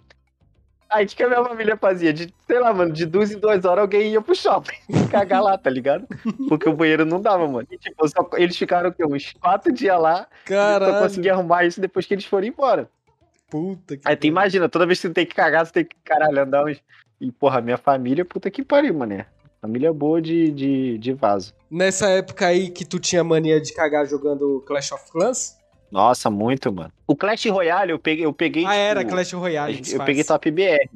[0.90, 2.12] Aí o que que a minha família fazia?
[2.12, 4.76] De, sei lá, mano, de duas em duas horas alguém ia pro shopping
[5.12, 6.08] cagar lá, tá ligado?
[6.48, 7.68] Porque o banheiro não dava, mano.
[7.70, 9.06] E, tipo, só- eles ficaram o quê?
[9.06, 10.20] uns quatro dias lá.
[10.20, 11.00] Eu só Caralho.
[11.04, 12.90] consegui arrumar isso depois que eles foram embora.
[13.50, 15.96] Puta que Aí tu imagina, toda vez que tu tem que cagar, tu tem que,
[16.04, 16.82] caralho, andar uns.
[17.22, 19.26] E, porra, minha família, puta que pariu, mané.
[19.62, 21.54] Família boa de, de, de vaso.
[21.70, 25.59] Nessa época aí que tu tinha mania de cagar jogando Clash of Clans?
[25.92, 26.92] Nossa, muito, mano.
[27.08, 28.26] O Clash Royale eu peguei.
[28.26, 29.76] Eu peguei Ah, era tipo, Clash Royale.
[29.76, 30.06] eu disfarce.
[30.06, 30.90] peguei Top BR.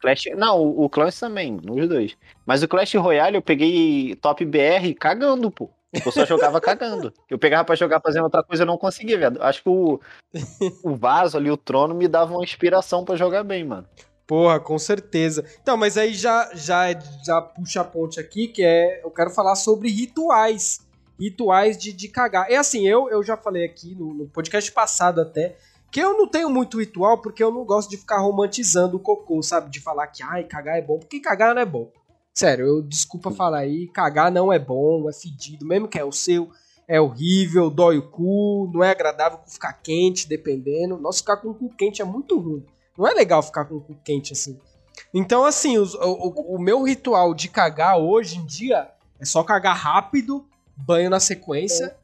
[0.00, 0.24] Clash.
[0.36, 2.16] Não, o, o Clash também, os dois.
[2.44, 5.70] Mas o Clash Royale eu peguei Top BR cagando, pô.
[5.92, 7.12] Eu só jogava cagando.
[7.30, 9.42] Eu pegava pra jogar fazendo outra coisa e eu não conseguia, velho.
[9.42, 10.00] Acho que o,
[10.82, 13.86] o vaso ali, o trono, me dava uma inspiração pra jogar bem, mano.
[14.26, 15.44] Porra, com certeza.
[15.60, 16.86] Então, mas aí já, já,
[17.24, 19.02] já puxa a ponte aqui, que é.
[19.04, 20.80] Eu quero falar sobre rituais.
[21.22, 22.50] Rituais de, de cagar.
[22.50, 25.56] É assim, eu, eu já falei aqui no, no podcast passado até.
[25.90, 29.42] Que eu não tenho muito ritual porque eu não gosto de ficar romantizando o cocô,
[29.42, 29.70] sabe?
[29.70, 31.90] De falar que ai, cagar é bom, porque cagar não é bom.
[32.34, 36.10] Sério, eu desculpa falar aí, cagar não é bom, é fedido, mesmo que é o
[36.10, 36.48] seu,
[36.88, 40.96] é horrível, dói o cu, não é agradável ficar quente, dependendo.
[40.96, 42.64] Nossa, ficar com o cu quente é muito ruim.
[42.96, 44.58] Não é legal ficar com o cu quente assim.
[45.12, 48.88] Então, assim, os- o, o- o meu ritual de cagar hoje em dia
[49.20, 51.94] é só cagar rápido, banho na sequência.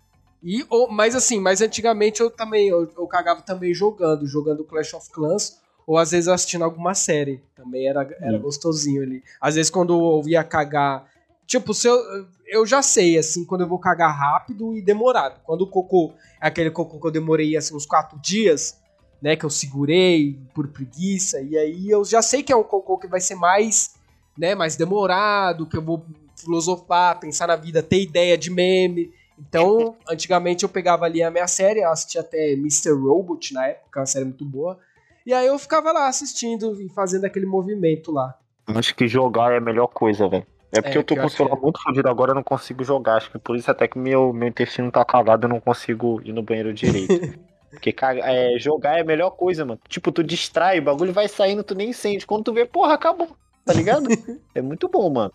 [0.43, 4.95] E, ou, mas assim, mas antigamente eu também, eu, eu cagava também jogando, jogando Clash
[4.95, 7.43] of Clans, ou às vezes assistindo alguma série.
[7.57, 8.43] Também era, era Hum.
[8.43, 9.23] gostosinho ali.
[9.41, 11.07] Às vezes quando eu ia cagar.
[11.47, 11.99] Tipo, se eu,
[12.47, 15.41] eu já sei, assim, quando eu vou cagar rápido e demorado.
[15.45, 18.79] Quando o cocô é aquele cocô que eu demorei assim, uns quatro dias,
[19.21, 19.35] né?
[19.35, 21.41] Que eu segurei por preguiça.
[21.41, 23.95] E aí eu já sei que é um cocô que vai ser mais,
[24.37, 26.05] né, mais demorado, que eu vou
[26.41, 29.11] filosofar, pensar na vida, ter ideia de meme.
[29.39, 32.93] Então, antigamente eu pegava ali a minha série, eu assistia até Mr.
[32.93, 34.79] Robot na época, uma série muito boa.
[35.25, 38.35] E aí eu ficava lá assistindo e fazendo aquele movimento lá.
[38.67, 40.47] Acho que jogar é a melhor coisa, velho.
[40.71, 41.61] É porque É, eu tô com o celular é.
[41.61, 43.17] muito fodido agora, eu não consigo jogar.
[43.17, 46.33] Acho que por isso até que meu, meu intestino tá cagado, eu não consigo ir
[46.33, 47.09] no banheiro direito.
[47.71, 49.81] porque caga- é, jogar é a melhor coisa, mano.
[49.89, 52.27] Tipo, tu distrai, o bagulho vai saindo, tu nem sente.
[52.27, 53.29] Quando tu vê, porra, acabou.
[53.65, 54.09] Tá ligado?
[54.55, 55.33] é muito bom, mano.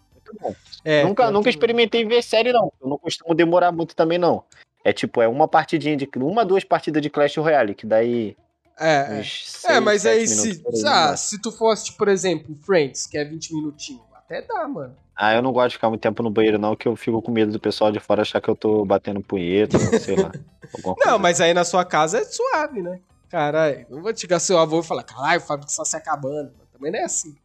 [0.83, 2.71] É, nunca nunca experimentei ver série, não.
[2.81, 4.43] Eu não costumo demorar muito também, não.
[4.83, 6.09] É tipo, é uma partidinha de.
[6.17, 8.35] Uma, duas partidas de Clash Royale, que daí.
[8.79, 9.19] É, é.
[9.19, 11.15] uns É, mas aí se, por ah, né?
[11.15, 14.95] se tu fosse, por exemplo, Friends, que é 20 minutinhos, até dá, mano.
[15.15, 17.31] Ah, eu não gosto de ficar muito tempo no banheiro, não, que eu fico com
[17.31, 20.31] medo do pessoal de fora achar que eu tô batendo punheta, sei lá.
[21.05, 22.99] Não, mas aí na sua casa é suave, né?
[23.29, 26.51] Caralho, não vou chegar seu avô e falar, caralho, o Fábio só se acabando.
[26.71, 27.35] Também não é assim.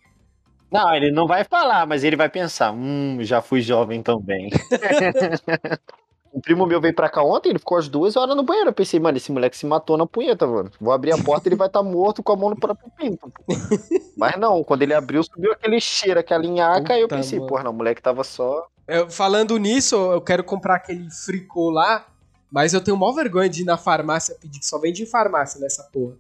[0.70, 4.50] Não, ele não vai falar, mas ele vai pensar, hum, já fui jovem também.
[6.32, 8.68] um primo meu veio pra cá ontem, ele ficou às duas horas no banheiro.
[8.70, 10.70] Eu pensei, mano, esse moleque se matou na punheta, mano.
[10.80, 13.32] Vou abrir a porta ele vai estar morto com a mão no próprio pinto.
[13.46, 13.54] pô.
[14.16, 17.70] Mas não, quando ele abriu, subiu aquele cheiro, aquela nhaca, e eu pensei, porra, não,
[17.70, 18.66] o moleque tava só.
[18.86, 22.04] Eu- falando nisso, eu quero comprar aquele fricô lá,
[22.50, 25.60] mas eu tenho mó vergonha de ir na farmácia pedir, que só vende em farmácia
[25.60, 26.16] nessa porra.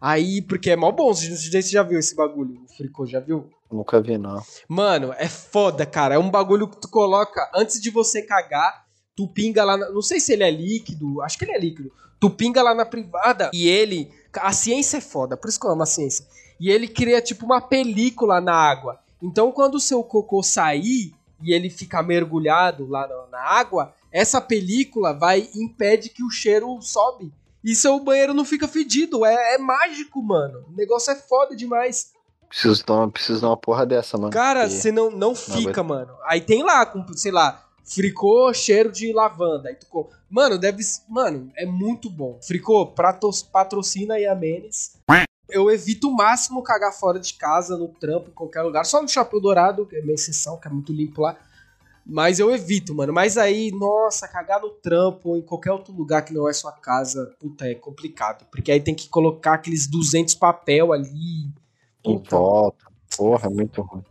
[0.00, 3.50] Aí, porque é mó bom, você já viu esse bagulho, o fricô, já viu?
[3.70, 4.42] Nunca vi, não.
[4.68, 6.14] Mano, é foda, cara.
[6.14, 8.84] É um bagulho que tu coloca antes de você cagar,
[9.16, 9.76] tu pinga lá.
[9.76, 11.92] na- não sei se ele é líquido, acho que ele é líquido.
[12.18, 14.10] Tu pinga lá na privada e ele.
[14.34, 16.26] A ciência é foda, por isso que eu amo a ciência.
[16.58, 18.98] E ele cria tipo uma película na água.
[19.22, 24.40] Então quando o seu cocô sair e ele ficar mergulhado lá na, na água, essa
[24.40, 27.32] película vai impede que o cheiro sobe.
[27.64, 29.24] E seu banheiro não fica fedido.
[29.24, 30.64] É, é mágico, mano.
[30.68, 32.12] O negócio é foda demais.
[32.50, 34.30] Preciso dar uma, preciso dar uma porra dessa, mano.
[34.32, 36.12] Cara, porque- você não, não fica, mano.
[36.24, 39.68] Aí tem lá, com, sei lá, fricô cheiro de lavanda.
[39.68, 40.08] Aí tu com...
[40.28, 40.82] Mano, deve.
[41.08, 42.38] Mano, é muito bom.
[42.42, 44.96] Fricô, pratos, patrocina aí a Menes.
[45.48, 48.84] Eu evito o máximo cagar fora de casa, no trampo, em qualquer lugar.
[48.84, 51.36] Só no Chapéu Dourado, que é minha exceção, que é muito limpo lá.
[52.06, 53.12] Mas eu evito, mano.
[53.12, 56.72] Mas aí, nossa, cagar no trampo ou em qualquer outro lugar que não é sua
[56.72, 58.44] casa, puta, é complicado.
[58.50, 61.48] Porque aí tem que colocar aqueles 200 papel ali.
[62.04, 62.84] Em Puta, volta.
[63.16, 64.04] Porra, muito ruim.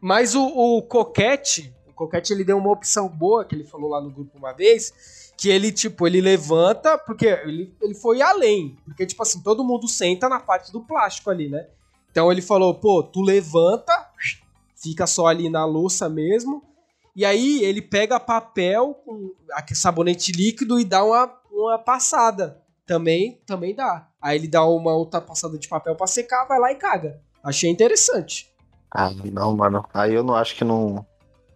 [0.00, 4.00] mas o, o Coquete, o Coquete ele deu uma opção boa que ele falou lá
[4.00, 9.04] no grupo uma vez, que ele tipo, ele levanta, porque ele, ele foi além, porque
[9.04, 11.66] tipo assim, todo mundo senta na parte do plástico ali, né?
[12.10, 13.92] Então ele falou, pô, tu levanta,
[14.76, 16.62] fica só ali na louça mesmo,
[17.14, 19.34] e aí ele pega papel com
[19.74, 22.62] sabonete líquido e dá uma, uma passada.
[22.86, 24.08] Também, também dá.
[24.20, 27.20] Aí ele dá uma outra passada de papel pra secar, vai lá e caga.
[27.46, 28.50] Achei interessante.
[28.90, 29.84] Ah, não, mano.
[29.94, 31.06] Aí eu não acho que não.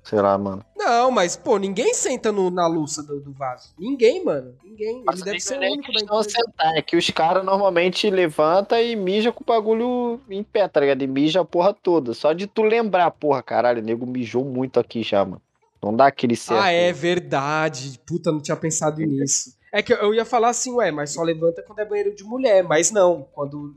[0.03, 0.65] Sei lá, mano.
[0.77, 3.69] Não, mas, pô, ninguém senta no- na louça do, do vaso.
[3.79, 4.55] Ninguém, mano.
[4.65, 5.03] Ninguém.
[5.05, 6.23] Mas Ele deve nem- ser o único da empresa.
[6.31, 10.81] sentar, é que os caras normalmente levanta e mija com o bagulho em pé, tá
[10.81, 11.03] ligado?
[11.03, 12.15] E mija a porra toda.
[12.15, 15.43] Só de tu lembrar, porra, caralho, o nego mijou muito aqui já, mano.
[15.83, 16.63] Não dá aquele certo.
[16.63, 18.01] Ah, é verdade.
[18.07, 19.55] Puta, não tinha pensado nisso.
[19.73, 22.65] É que eu ia falar assim, ué, mas só levanta quando é banheiro de mulher.
[22.65, 23.75] Mas não, quando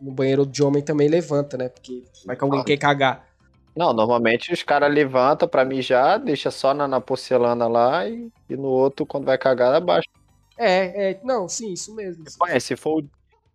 [0.00, 1.68] no banheiro de homem também levanta, né?
[1.68, 2.64] Porque vai que alguém Ah.
[2.64, 3.26] quer cagar.
[3.76, 8.56] Não, normalmente os caras levantam pra mijar, deixa só na, na porcelana lá e, e
[8.56, 10.08] no outro, quando vai cagar, abaixa.
[10.56, 12.24] É, é, não, sim, isso mesmo.
[12.42, 13.04] Ué, se for,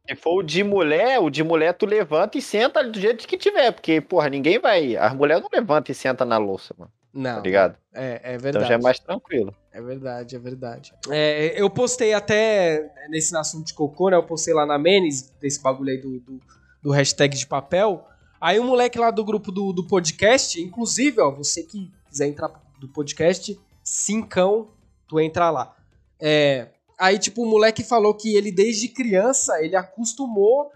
[0.07, 3.37] se for o de mulher, o de mulher tu levanta e senta do jeito que
[3.37, 4.95] tiver, porque, porra, ninguém vai.
[4.95, 7.77] As mulheres não levantam e sentam na louça, mano, Não, tá ligado?
[7.93, 8.67] é, é Então verdade.
[8.67, 9.55] já é mais tranquilo.
[9.71, 10.93] É verdade, é verdade.
[11.09, 14.15] É, eu postei até nesse assunto de cocô, né?
[14.17, 16.41] Eu postei lá na Menes, desse bagulho aí do, do,
[16.81, 18.07] do hashtag de papel.
[18.41, 22.51] Aí um moleque lá do grupo do, do podcast, inclusive, ó, você que quiser entrar
[22.79, 24.69] do podcast, cincão,
[25.07, 25.75] tu entra lá.
[26.19, 30.71] É, aí, tipo, o moleque falou que ele, desde criança, ele acostumou.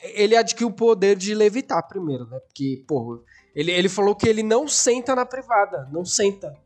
[0.00, 2.40] Ele adquiriu o poder de levitar primeiro, né?
[2.40, 3.20] Porque, porra,
[3.54, 6.56] ele, ele falou que ele não senta na privada, não senta.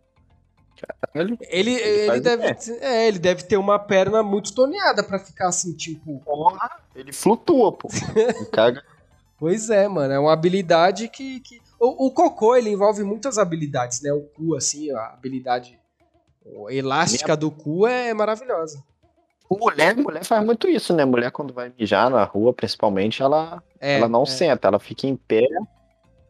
[1.15, 2.45] Ele, Ele, ele, deve,
[2.81, 6.21] é, ele deve ter uma perna muito toneada pra ficar assim, tipo.
[6.21, 7.89] porra, ele flutua, pô.
[8.15, 8.85] Ele caga.
[9.39, 10.13] Pois é, mano.
[10.13, 11.41] É uma habilidade que.
[11.41, 11.61] que...
[11.81, 14.13] O, o cocô, ele envolve muitas habilidades, né?
[14.13, 15.79] O cu, assim, a habilidade
[16.69, 18.83] elástica do cu é maravilhosa.
[19.51, 21.05] Mulher, mulher faz muito isso, né?
[21.05, 25.07] Mulher, quando vai mijar na rua, principalmente, ela, É, ela não é, senta, ela fica
[25.07, 25.47] em pé.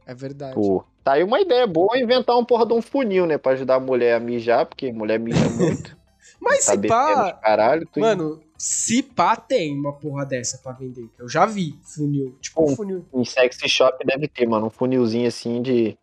[0.06, 0.54] É verdade.
[0.54, 0.84] Pô.
[1.04, 3.36] Tá aí uma ideia boa inventar um porra de um funil, né?
[3.38, 5.96] Pra ajudar a mulher a mijar, porque mulher mija muito.
[6.40, 7.32] Mas tá se pá.
[7.34, 7.88] caralho.
[7.96, 11.08] Mano, se pá tem uma porra dessa pra vender.
[11.18, 12.36] Eu já vi funil.
[12.40, 12.76] Tipo um Bom.
[12.76, 13.06] funil.
[13.14, 15.96] Em sexy shop deve ter, mano, um funilzinho assim de.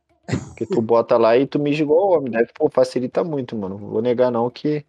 [0.55, 2.31] Que tu bota lá e tu mija igual homem.
[2.31, 3.77] Deve, pô, facilita muito, mano.
[3.77, 4.85] Vou negar não que,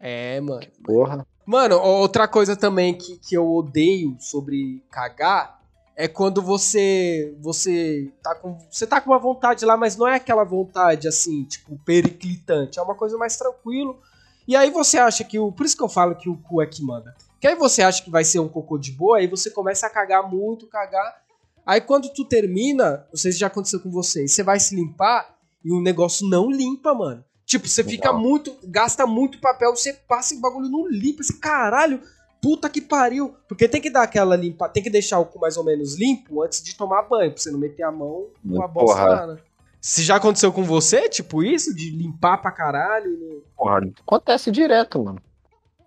[0.00, 0.66] É, mano.
[0.84, 1.24] porra.
[1.46, 5.60] Mano, outra coisa também que, que eu odeio sobre cagar
[5.96, 10.16] é quando você você tá com você tá com uma vontade lá, mas não é
[10.16, 14.00] aquela vontade assim, tipo, periclitante, é uma coisa mais tranquilo.
[14.46, 16.66] E aí você acha que o, por isso que eu falo que o cu é
[16.66, 17.14] que manda.
[17.40, 19.90] Que aí você acha que vai ser um cocô de boa, aí você começa a
[19.90, 21.22] cagar muito, cagar.
[21.64, 25.34] Aí quando tu termina, não sei se já aconteceu com vocês, você vai se limpar
[25.64, 27.24] e o negócio não limpa, mano.
[27.46, 28.20] Tipo, você fica Não.
[28.20, 28.56] muito.
[28.64, 31.22] Gasta muito papel, você passa o bagulho no limpo.
[31.22, 32.00] Esse caralho,
[32.44, 33.34] puta que pariu.
[33.48, 36.42] Porque tem que dar aquela limpa, tem que deixar o cu mais ou menos limpo
[36.42, 39.38] antes de tomar banho, pra você não meter a mão com a bosta lá, né?
[39.80, 43.10] Se já aconteceu com você, tipo isso, de limpar pra caralho.
[43.18, 43.40] né?
[43.56, 45.20] Porra, acontece direto, mano.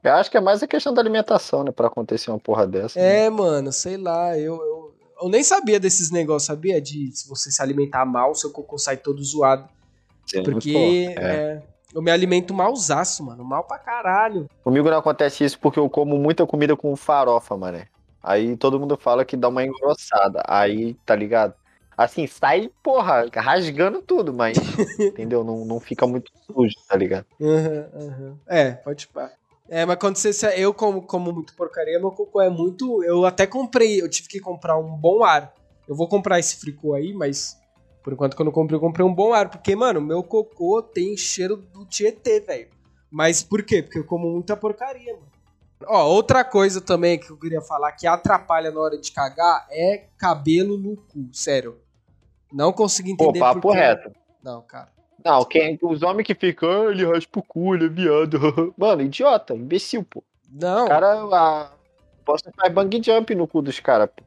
[0.03, 1.71] Eu acho que é mais a questão da alimentação, né?
[1.71, 2.99] Pra acontecer uma porra dessa.
[2.99, 3.25] né?
[3.25, 6.79] É, mano, sei lá, eu, eu, eu nem sabia desses negócios, sabia?
[6.79, 9.67] De se você se alimentar mal, seu cocô sai todo zoado.
[10.25, 11.23] Sim, Porque é.
[11.23, 13.43] é, eu me alimento malzaço, mano.
[13.43, 14.47] Mal pra caralho.
[14.63, 17.87] Comigo não acontece isso porque eu como muita comida com farofa, mané.
[18.21, 20.43] Aí todo mundo fala que dá uma engrossada.
[20.47, 21.53] Aí, tá ligado?
[21.97, 24.57] Assim, sai, porra, rasgando tudo, mas,
[24.99, 25.43] entendeu?
[25.43, 27.25] Não, não fica muito sujo, tá ligado?
[27.41, 28.39] Aham, aham.
[28.47, 29.31] É, pode pá.
[29.69, 30.31] É, mas quando você.
[30.55, 33.03] Eu como, como muito porcaria, meu cocô é muito.
[33.03, 35.53] Eu até comprei, eu tive que comprar um bom ar.
[35.87, 37.57] Eu vou comprar esse fricô aí, mas.
[38.07, 39.49] Por enquanto que eu não comprei, eu comprei um bom ar.
[39.49, 42.69] Porque, mano, meu cocô tem cheiro do Tietê, velho.
[43.11, 43.83] Mas por quê?
[43.83, 45.27] Porque eu como muita porcaria, mano.
[45.85, 50.05] Ó, outra coisa também que eu queria falar que atrapalha na hora de cagar é
[50.17, 51.79] cabelo no cu, sério.
[52.49, 53.79] Não consegui Pô, entender papo por quê.
[53.79, 54.09] reto.
[54.41, 54.87] Não, cara.
[55.25, 58.39] Não, quem, os homens que ficam, ah, ele raspa o cu, ele é viado.
[58.77, 60.23] Mano, idiota, imbecil, pô.
[60.49, 60.85] Não.
[60.85, 61.71] O cara, a...
[62.23, 64.23] posso faz bang jump no cu dos caras, pô.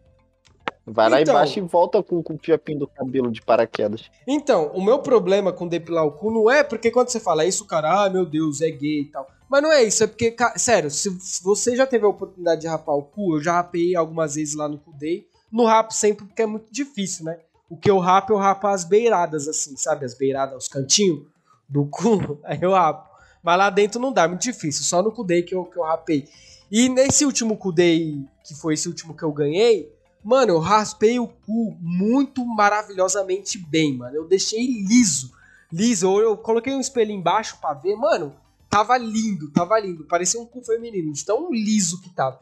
[0.92, 1.35] Vai lá Então.
[1.35, 4.11] embaixo e volta com, com o fiapinho do cabelo de paraquedas.
[4.26, 7.64] Então, o meu problema com depilar o cu não é porque quando você fala isso,
[7.64, 9.26] o cara, ah, meu Deus, é gay e tal.
[9.48, 12.61] Mas não é isso, é porque, ca- sério, se se você já teve a oportunidade
[12.61, 15.26] de rapar o cu, eu já rapei algumas vezes lá no cu day.
[15.50, 17.38] No rapo sempre porque é muito difícil, né?
[17.68, 20.05] O que eu rapo, eu rapo as beiradas, assim, sabe?
[20.05, 21.22] As beiradas, os cantinhos
[21.68, 23.09] do cu, aí eu rapo.
[23.42, 24.85] Mas lá dentro não dá, é muito difícil.
[24.85, 26.29] Só no cu day que eu, que eu rapei.
[26.70, 29.90] E nesse último cu day, que foi esse último que eu ganhei,
[30.22, 34.16] Mano, eu raspei o cu muito maravilhosamente bem, mano.
[34.16, 35.33] Eu deixei liso.
[35.72, 36.06] Liso.
[36.06, 38.35] Eu, eu coloquei um espelho embaixo pra ver, mano.
[38.68, 40.04] Tava lindo, tava lindo.
[40.04, 42.38] Parecia um cu feminino, de tão liso que tava.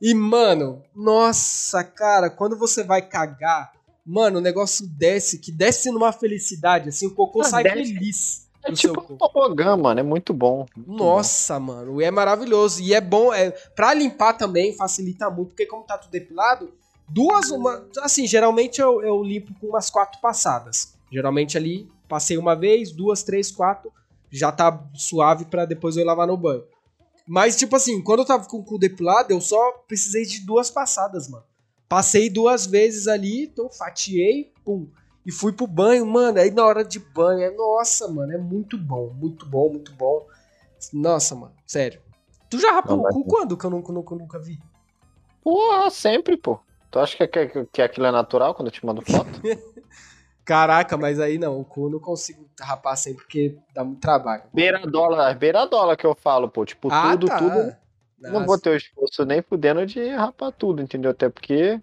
[0.00, 3.72] E, mano, nossa, cara, quando você vai cagar,
[4.04, 7.94] mano, o negócio desce, que desce numa felicidade, assim, o cocô Ah, sai desce.
[7.94, 8.48] feliz.
[8.64, 10.00] É tipo um tobogã, mano.
[10.00, 10.66] É muito bom.
[10.76, 12.80] muito Nossa, mano, e é maravilhoso.
[12.82, 16.72] E é bom, é, pra limpar também facilita muito, porque como tá tudo depilado,
[17.12, 20.94] duas, uma, assim, geralmente eu, eu limpo com umas quatro passadas.
[21.10, 23.92] Geralmente ali, passei uma vez, duas, três, quatro,
[24.30, 26.64] já tá suave pra depois eu lavar no banho.
[27.26, 30.70] Mas, tipo assim, quando eu tava com o cu depilado, eu só precisei de duas
[30.70, 31.44] passadas, mano.
[31.88, 34.88] Passei duas vezes ali, então fatiei, pum.
[35.24, 36.40] E fui pro banho, mano.
[36.40, 40.26] Aí na hora de banho, é, nossa, mano, é muito bom, muito bom, muito bom.
[40.92, 42.00] Nossa, mano, sério.
[42.50, 43.56] Tu já rapou Não, o cu quando?
[43.56, 44.58] Que eu nunca, nunca, nunca vi.
[45.42, 46.58] Porra, sempre, pô.
[46.92, 49.30] Tu acha que, que, que aquilo é natural quando eu te mando foto?
[50.44, 54.42] Caraca, mas aí não, o cu eu não consigo rapar sempre porque dá muito trabalho.
[54.52, 56.66] beiradola, beiradola que eu falo, pô.
[56.66, 57.38] Tipo, Ah, tudo, tá.
[57.38, 57.74] tudo.
[58.20, 58.46] Não Nossa.
[58.46, 61.12] vou ter o esforço nem fudendo de rapar tudo, entendeu?
[61.12, 61.80] Até porque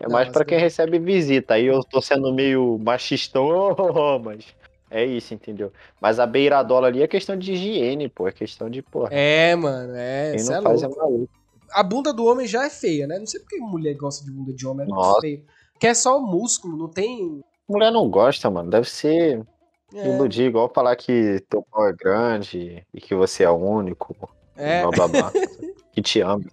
[0.00, 0.64] é Não, mais mas pra quem beleza.
[0.82, 1.54] recebe visita.
[1.54, 3.76] Aí eu tô sendo meio machistão,
[4.24, 4.44] mas
[4.90, 5.72] é isso, entendeu?
[6.00, 8.26] Mas a beiradola ali é questão de higiene, pô.
[8.26, 9.10] É questão de, porra.
[9.12, 10.32] É, mano, é.
[10.34, 10.98] quem não é faz louco.
[10.98, 11.43] é maluco.
[11.74, 13.18] A bunda do homem já é feia, né?
[13.18, 15.44] Não sei porque mulher gosta de bunda de homem, é muito feio.
[15.80, 17.42] Que é só músculo, não tem.
[17.68, 18.70] Mulher não gosta, mano.
[18.70, 19.44] Deve ser
[19.92, 24.14] É, iludir, igual falar que teu pau é grande e que você é o único.
[24.56, 24.82] é.
[24.82, 25.32] Blá blá blá.
[25.92, 26.44] que te ama.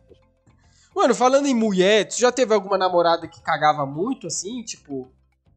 [0.96, 4.62] Mano, falando em mulher, tu já teve alguma namorada que cagava muito assim?
[4.64, 5.08] Tipo.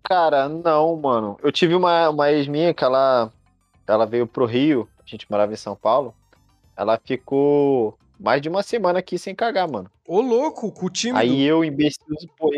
[0.03, 1.37] Cara, não, mano.
[1.43, 3.33] Eu tive uma, uma ex minha que ela,
[3.87, 6.15] ela veio pro Rio, a gente morava em São Paulo.
[6.77, 9.91] Ela ficou mais de uma semana aqui sem cagar, mano.
[10.07, 11.19] Ô, louco, cu tímido.
[11.19, 12.51] Aí eu, imbecilzão, pô,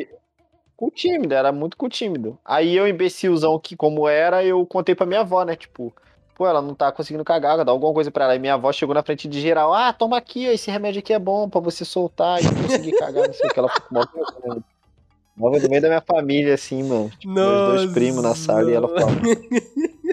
[0.77, 2.38] com tímido, era muito com tímido.
[2.45, 5.57] Aí eu, imbecilzão, que como era, eu contei pra minha avó, né?
[5.57, 5.92] Tipo,
[6.35, 8.37] pô, ela não tá conseguindo cagar, dá alguma coisa pra ela.
[8.37, 11.19] E minha avó chegou na frente de geral, ah, toma aqui, esse remédio aqui é
[11.19, 13.59] bom pra você soltar e conseguir cagar, não sei o que.
[13.59, 14.64] Ela ficou mó vergonha.
[15.37, 17.11] Mó no meio da minha família, assim, mano.
[17.19, 19.16] Tipo, meus dois primos na sala e ela falou.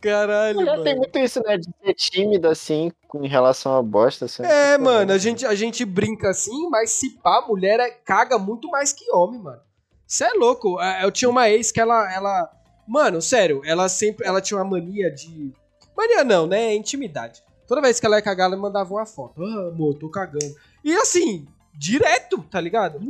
[0.00, 0.84] Caralho, Mulher mano.
[0.84, 1.56] tem muito isso, né?
[1.56, 4.26] De ser tímida, assim, com- em relação à bosta.
[4.26, 5.18] Assim, É, mano, a né?
[5.18, 9.40] gente, a gente brinca assim, mas se pá, mulher é- caga muito mais que homem,
[9.40, 9.60] mano.
[10.06, 10.80] Isso é louco.
[10.80, 12.50] É, Eu tinha uma ex que ela, ela.
[12.86, 14.26] Mano, sério, ela sempre.
[14.26, 15.52] Ela tinha uma mania de.
[15.96, 16.74] Mania não, né?
[16.74, 17.42] Intimidade.
[17.66, 19.42] Toda vez que ela ia cagar, ela mandava uma foto.
[19.44, 20.54] Ah, amor, tô cagando.
[20.82, 23.00] E assim, direto, tá ligado?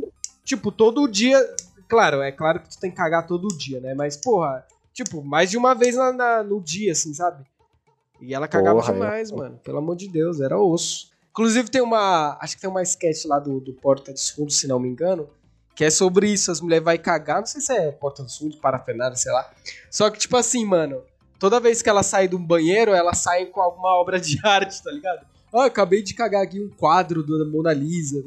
[0.45, 1.39] Tipo, todo dia.
[1.87, 3.95] Claro, é claro que tu tem que cagar todo dia, né?
[3.95, 4.67] Mas, porra,
[5.05, 7.45] tipo, mais de uma vez na, na- no dia, assim, sabe?
[8.21, 9.59] E ela cagava Porra, demais, mano.
[9.63, 11.11] Pelo amor de Deus, era osso.
[11.31, 12.37] Inclusive tem uma.
[12.41, 15.29] Acho que tem uma sketch lá do, do Porta dos Fundos, se não me engano.
[15.77, 18.57] Que é sobre isso, as mulheres vai cagar, não sei se é Porta dos Fundos,
[18.59, 19.49] parafernália, sei lá.
[19.89, 21.03] Só que, tipo assim, mano,
[21.39, 24.83] toda vez que ela sai de um banheiro, ela sai com alguma obra de arte,
[24.83, 25.25] tá ligado?
[25.55, 28.25] Ah, acabei de cagar aqui um quadro da Mona Lisa.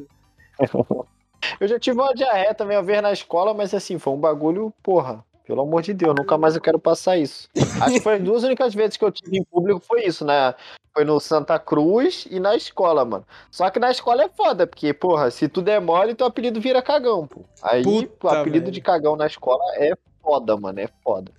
[1.60, 4.74] Eu já tive uma diarreia também a ver na escola, mas assim, foi um bagulho,
[4.82, 5.24] porra.
[5.52, 7.50] Pelo amor de Deus, nunca mais eu quero passar isso.
[7.82, 10.56] Acho que foi as duas únicas vezes que eu tive em público foi isso, né?
[10.94, 13.26] Foi no Santa Cruz e na escola, mano.
[13.52, 16.82] Só que na escola é foda, porque, porra, se tu der mole, teu apelido vira
[16.82, 17.42] cagão, pô.
[17.62, 18.72] Aí, Puta, o apelido velho.
[18.72, 19.92] de cagão na escola é
[20.24, 21.34] foda, mano, é foda.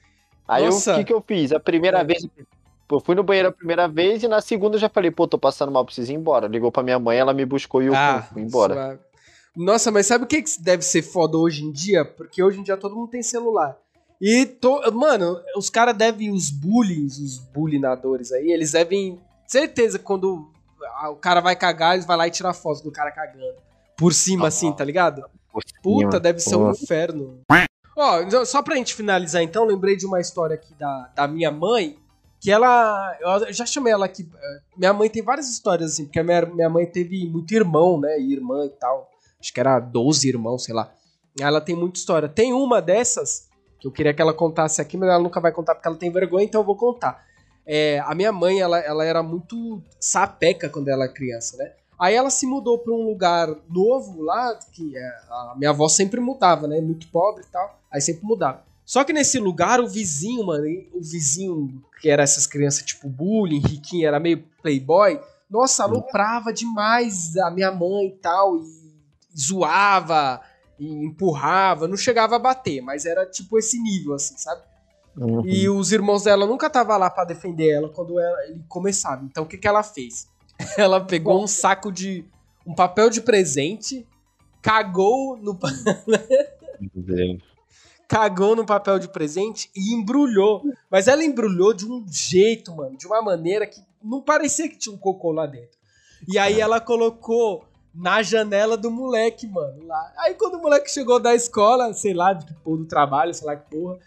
[0.46, 1.50] Aí o que que eu fiz?
[1.50, 2.26] A primeira vez,
[2.90, 5.38] eu fui no banheiro a primeira vez e na segunda eu já falei, pô, tô
[5.38, 6.46] passando mal, preciso ir embora.
[6.48, 8.74] Ligou pra minha mãe, ela me buscou e eu Ah, fui embora.
[8.74, 8.98] suave.
[9.56, 12.04] Nossa, mas sabe o que deve ser foda hoje em dia?
[12.04, 13.78] Porque hoje em dia todo mundo tem celular.
[14.24, 14.80] E, to...
[14.92, 20.48] mano, os caras devem, os bullies, os bullyinadores aí, eles devem, certeza, quando
[21.10, 23.56] o cara vai cagar, eles vão lá e tirar foto do cara cagando.
[23.96, 25.24] Por cima, Ah, assim, tá ligado?
[25.82, 27.40] Puta, deve ser um inferno.
[27.96, 31.50] Ó, então, só pra gente finalizar então, lembrei de uma história aqui da, da minha
[31.50, 31.98] mãe,
[32.40, 33.16] que ela.
[33.20, 34.28] Eu já chamei ela aqui.
[34.34, 38.00] eh, Minha mãe tem várias histórias assim, porque a minha, minha mãe teve muito irmão,
[38.00, 38.18] né?
[38.18, 39.10] E irmã e tal.
[39.38, 40.90] Acho que era 12 irmãos, sei lá.
[41.38, 42.28] Ela tem muita história.
[42.28, 43.48] Tem uma dessas
[43.82, 46.08] que eu queria que ela contasse aqui, mas ela nunca vai contar porque ela tem
[46.08, 47.26] vergonha, então eu vou contar.
[47.66, 51.72] É, a minha mãe, ela, ela era muito sapeca quando ela era criança, né?
[51.98, 56.20] Aí ela se mudou pra um lugar novo lá, que é, a minha avó sempre
[56.20, 56.80] mudava, né?
[56.80, 57.80] Muito pobre e tal.
[57.90, 58.62] Aí sempre mudava.
[58.84, 60.64] Só que nesse lugar, o vizinho, mano,
[60.94, 65.20] o vizinho, que era essas crianças tipo bullying, riquinho, era meio playboy,
[65.50, 70.40] nossa, aloprava demais a minha mãe e tal, e zoava,
[70.78, 74.62] e empurrava, não chegava a bater, mas era tipo esse nível, assim, sabe?
[75.16, 75.42] Uhum.
[75.46, 79.22] E os irmãos dela nunca estavam lá pra defender ela quando ela- ele começava.
[79.24, 80.26] Então o que, que ela fez?
[80.78, 82.24] Ela pegou um saco de.
[82.66, 84.06] um papel de presente,
[84.62, 85.68] cagou no, pa-
[88.08, 90.62] cagou no papel de presente e embrulhou.
[90.90, 94.94] Mas ela embrulhou de um jeito, mano, de uma maneira que não parecia que tinha
[94.94, 95.78] um cocô lá dentro.
[96.28, 97.64] E aí ela colocou
[97.94, 100.12] na janela do moleque, mano, lá.
[100.18, 103.46] Aí quando o moleque chegou da escola, sei lá, de que porra do trabalho, sei
[103.46, 103.98] lá que porra.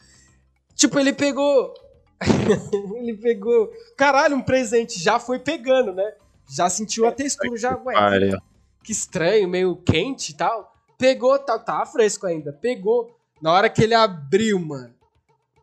[0.76, 1.74] Tipo, ele pegou.
[2.96, 3.72] ele pegou.
[3.96, 6.14] Caralho, um presente já foi pegando, né?
[6.50, 7.78] Já sentiu a textura, já.
[7.78, 8.40] Ué, Pariu.
[8.84, 10.74] que estranho, meio quente e tal.
[10.98, 12.52] Pegou, tá, tá fresco ainda.
[12.52, 13.16] Pegou.
[13.42, 14.94] Na hora que ele abriu, mano.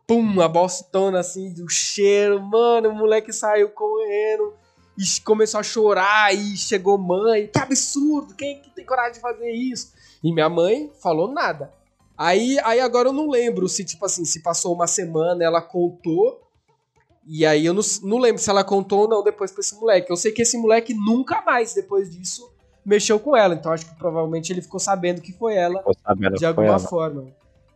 [0.05, 2.41] Pum, a bostona assim, do cheiro.
[2.41, 4.53] Mano, o moleque saiu correndo.
[4.97, 6.33] E começou a chorar.
[6.33, 7.47] E chegou mãe.
[7.47, 8.35] Que absurdo!
[8.35, 9.93] Quem que tem coragem de fazer isso?
[10.23, 11.71] E minha mãe falou nada.
[12.17, 16.41] Aí, aí agora eu não lembro se, tipo assim, se passou uma semana, ela contou.
[17.25, 20.11] E aí eu não, não lembro se ela contou ou não depois pra esse moleque.
[20.11, 22.49] Eu sei que esse moleque nunca mais, depois disso,
[22.85, 23.55] mexeu com ela.
[23.55, 25.83] Então acho que provavelmente ele ficou sabendo que foi ela
[26.37, 26.79] de alguma ela.
[26.79, 27.27] forma.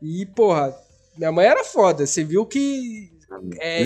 [0.01, 0.75] E, porra,
[1.17, 2.05] minha mãe era foda.
[2.05, 3.11] Você viu que.
[3.59, 3.83] É.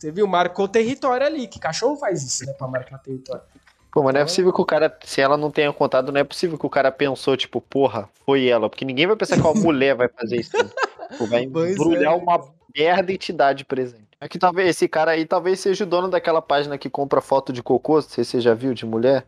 [0.00, 1.46] você viu, marcou território ali.
[1.46, 2.52] Que cachorro faz isso, né?
[2.54, 3.42] Pra marcar território.
[3.92, 6.24] Pô, mas não é possível que o cara, se ela não tenha contado, não é
[6.24, 8.70] possível que o cara pensou, tipo, porra, foi ela.
[8.70, 10.56] Porque ninguém vai pensar que uma mulher vai fazer isso.
[11.10, 12.16] Tipo, vai Pois embrulhar é.
[12.16, 12.40] uma
[12.76, 14.08] merda e te dar de presente.
[14.20, 17.52] É que talvez esse cara aí talvez seja o dono daquela página que compra foto
[17.52, 19.26] de cocô, não sei se você já viu, de mulher.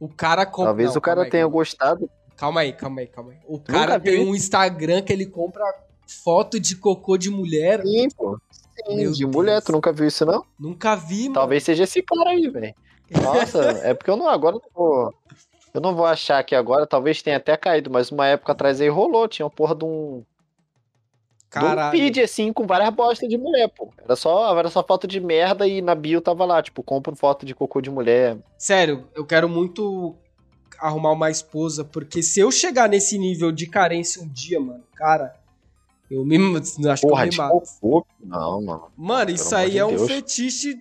[0.00, 0.66] O cara compra.
[0.66, 1.52] Talvez não, o cara aí, tenha calma.
[1.52, 2.10] gostado.
[2.36, 3.38] Calma aí, calma aí, calma aí.
[3.46, 5.64] O cara tem um Instagram que ele compra
[6.24, 7.82] foto de cocô de mulher.
[7.82, 8.38] Sim, pô.
[8.86, 9.64] Sim, Meu de mulher, Deus.
[9.64, 10.44] tu nunca viu isso, não?
[10.58, 11.34] Nunca vi, mano.
[11.34, 12.74] Talvez seja esse cara aí, velho.
[13.22, 15.14] Nossa, é porque eu não, agora eu não vou.
[15.72, 18.88] Eu não vou achar que agora, talvez tenha até caído, mas uma época atrás aí
[18.88, 20.22] rolou, tinha uma porra de um,
[21.52, 21.90] de um Caralho.
[21.98, 23.92] feed assim com várias bostas de mulher, pô.
[24.02, 27.44] Era só, era só foto de merda e na bio tava lá, tipo, compra foto
[27.44, 28.36] de cocô de mulher.
[28.56, 30.14] Sério, eu quero muito
[30.80, 35.34] arrumar uma esposa, porque se eu chegar nesse nível de carência um dia, mano, cara,
[36.14, 36.36] eu me
[36.88, 38.06] acho Porra, que eu me mato.
[38.20, 38.92] Não, mano.
[38.96, 40.06] Mano, isso aí é um Deus.
[40.06, 40.78] fetiche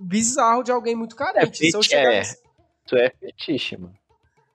[0.00, 1.66] bizarro de alguém muito carente.
[1.66, 2.20] É se eu chegar é.
[2.22, 3.94] Isso é fetiche, mano.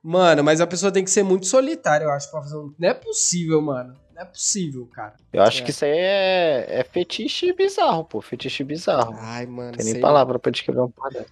[0.02, 2.72] Mano, mas a pessoa tem que ser muito solitária, eu acho, pra fazer um...
[2.78, 3.94] Não é possível, mano.
[4.14, 5.14] Não é possível, cara.
[5.32, 5.64] Eu acho É.
[5.64, 8.20] que isso aí é, é fetiche bizarro, pô.
[8.22, 9.14] Fetiche bizarro.
[9.18, 11.28] Ai, mano, tem nem sei palavra pra descrever um porra dessa.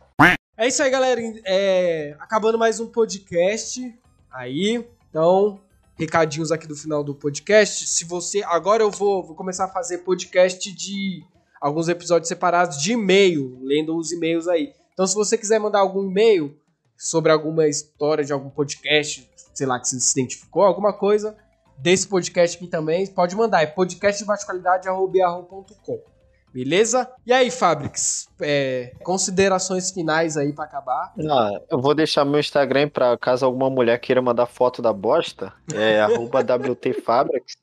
[0.57, 1.20] É isso aí, galera.
[1.46, 3.94] É, acabando mais um podcast
[4.30, 4.84] aí.
[5.09, 5.61] Então,
[5.99, 7.86] recadinhos aqui do final do podcast.
[7.86, 8.42] Se você.
[8.44, 11.24] Agora eu vou, vou começar a fazer podcast de
[11.61, 14.72] alguns episódios separados de e-mail, lendo os e-mails aí.
[14.92, 16.57] Então, se você quiser mandar algum e-mail
[16.96, 21.36] sobre alguma história de algum podcast, sei lá, que você se identificou, alguma coisa
[21.76, 23.62] desse podcast aqui também, pode mandar.
[23.62, 26.17] É podcastdebaixoqualidade.com.
[26.53, 27.11] Beleza?
[27.26, 28.28] E aí, Fabrics?
[28.40, 31.12] é, considerações finais aí pra acabar.
[31.30, 35.53] Ah, eu vou deixar meu Instagram pra caso alguma mulher queira mandar foto da bosta.
[35.74, 37.57] É WTFabrics.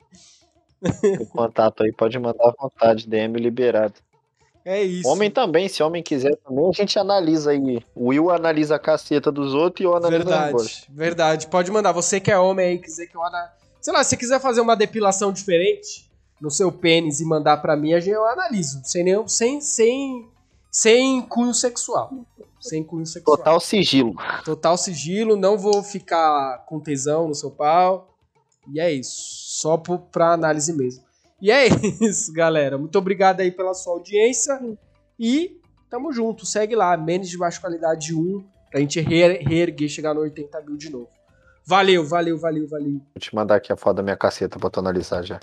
[1.20, 3.96] O contato aí pode mandar à vontade, DM liberado.
[4.64, 5.08] É isso.
[5.08, 7.84] Homem também, se homem quiser também, a gente analisa aí.
[7.94, 10.26] O Will analisa a caceta dos outros e eu analiso.
[10.26, 11.48] Verdade, verdade.
[11.48, 11.92] Pode mandar.
[11.92, 13.52] Você que é homem aí, quiser que eu ana...
[13.80, 16.10] Sei lá, se você quiser fazer uma depilação diferente
[16.42, 18.82] no seu pênis e mandar pra mim, eu analiso.
[18.84, 19.28] Sem nenhum.
[19.28, 19.62] Sem.
[19.62, 20.28] Sem,
[20.72, 22.12] sem cunho sexual.
[22.60, 23.38] Sem cunho sexual.
[23.38, 24.16] Total sigilo.
[24.44, 28.14] Total sigilo, não vou ficar com tesão no seu pau.
[28.72, 29.14] E é isso.
[29.62, 31.04] Só pra análise mesmo.
[31.42, 31.68] E é
[32.02, 32.78] isso, galera.
[32.78, 34.60] Muito obrigado aí pela sua audiência.
[35.20, 35.60] E
[35.90, 36.46] tamo junto.
[36.46, 40.76] Segue lá, menos de baixa qualidade 1, pra gente re- reerguer, chegar no 80 mil
[40.78, 41.08] de novo.
[41.66, 42.94] Valeu, valeu, valeu, valeu.
[42.94, 45.40] Vou te mandar aqui a foto da minha caceta pra tu analisar já.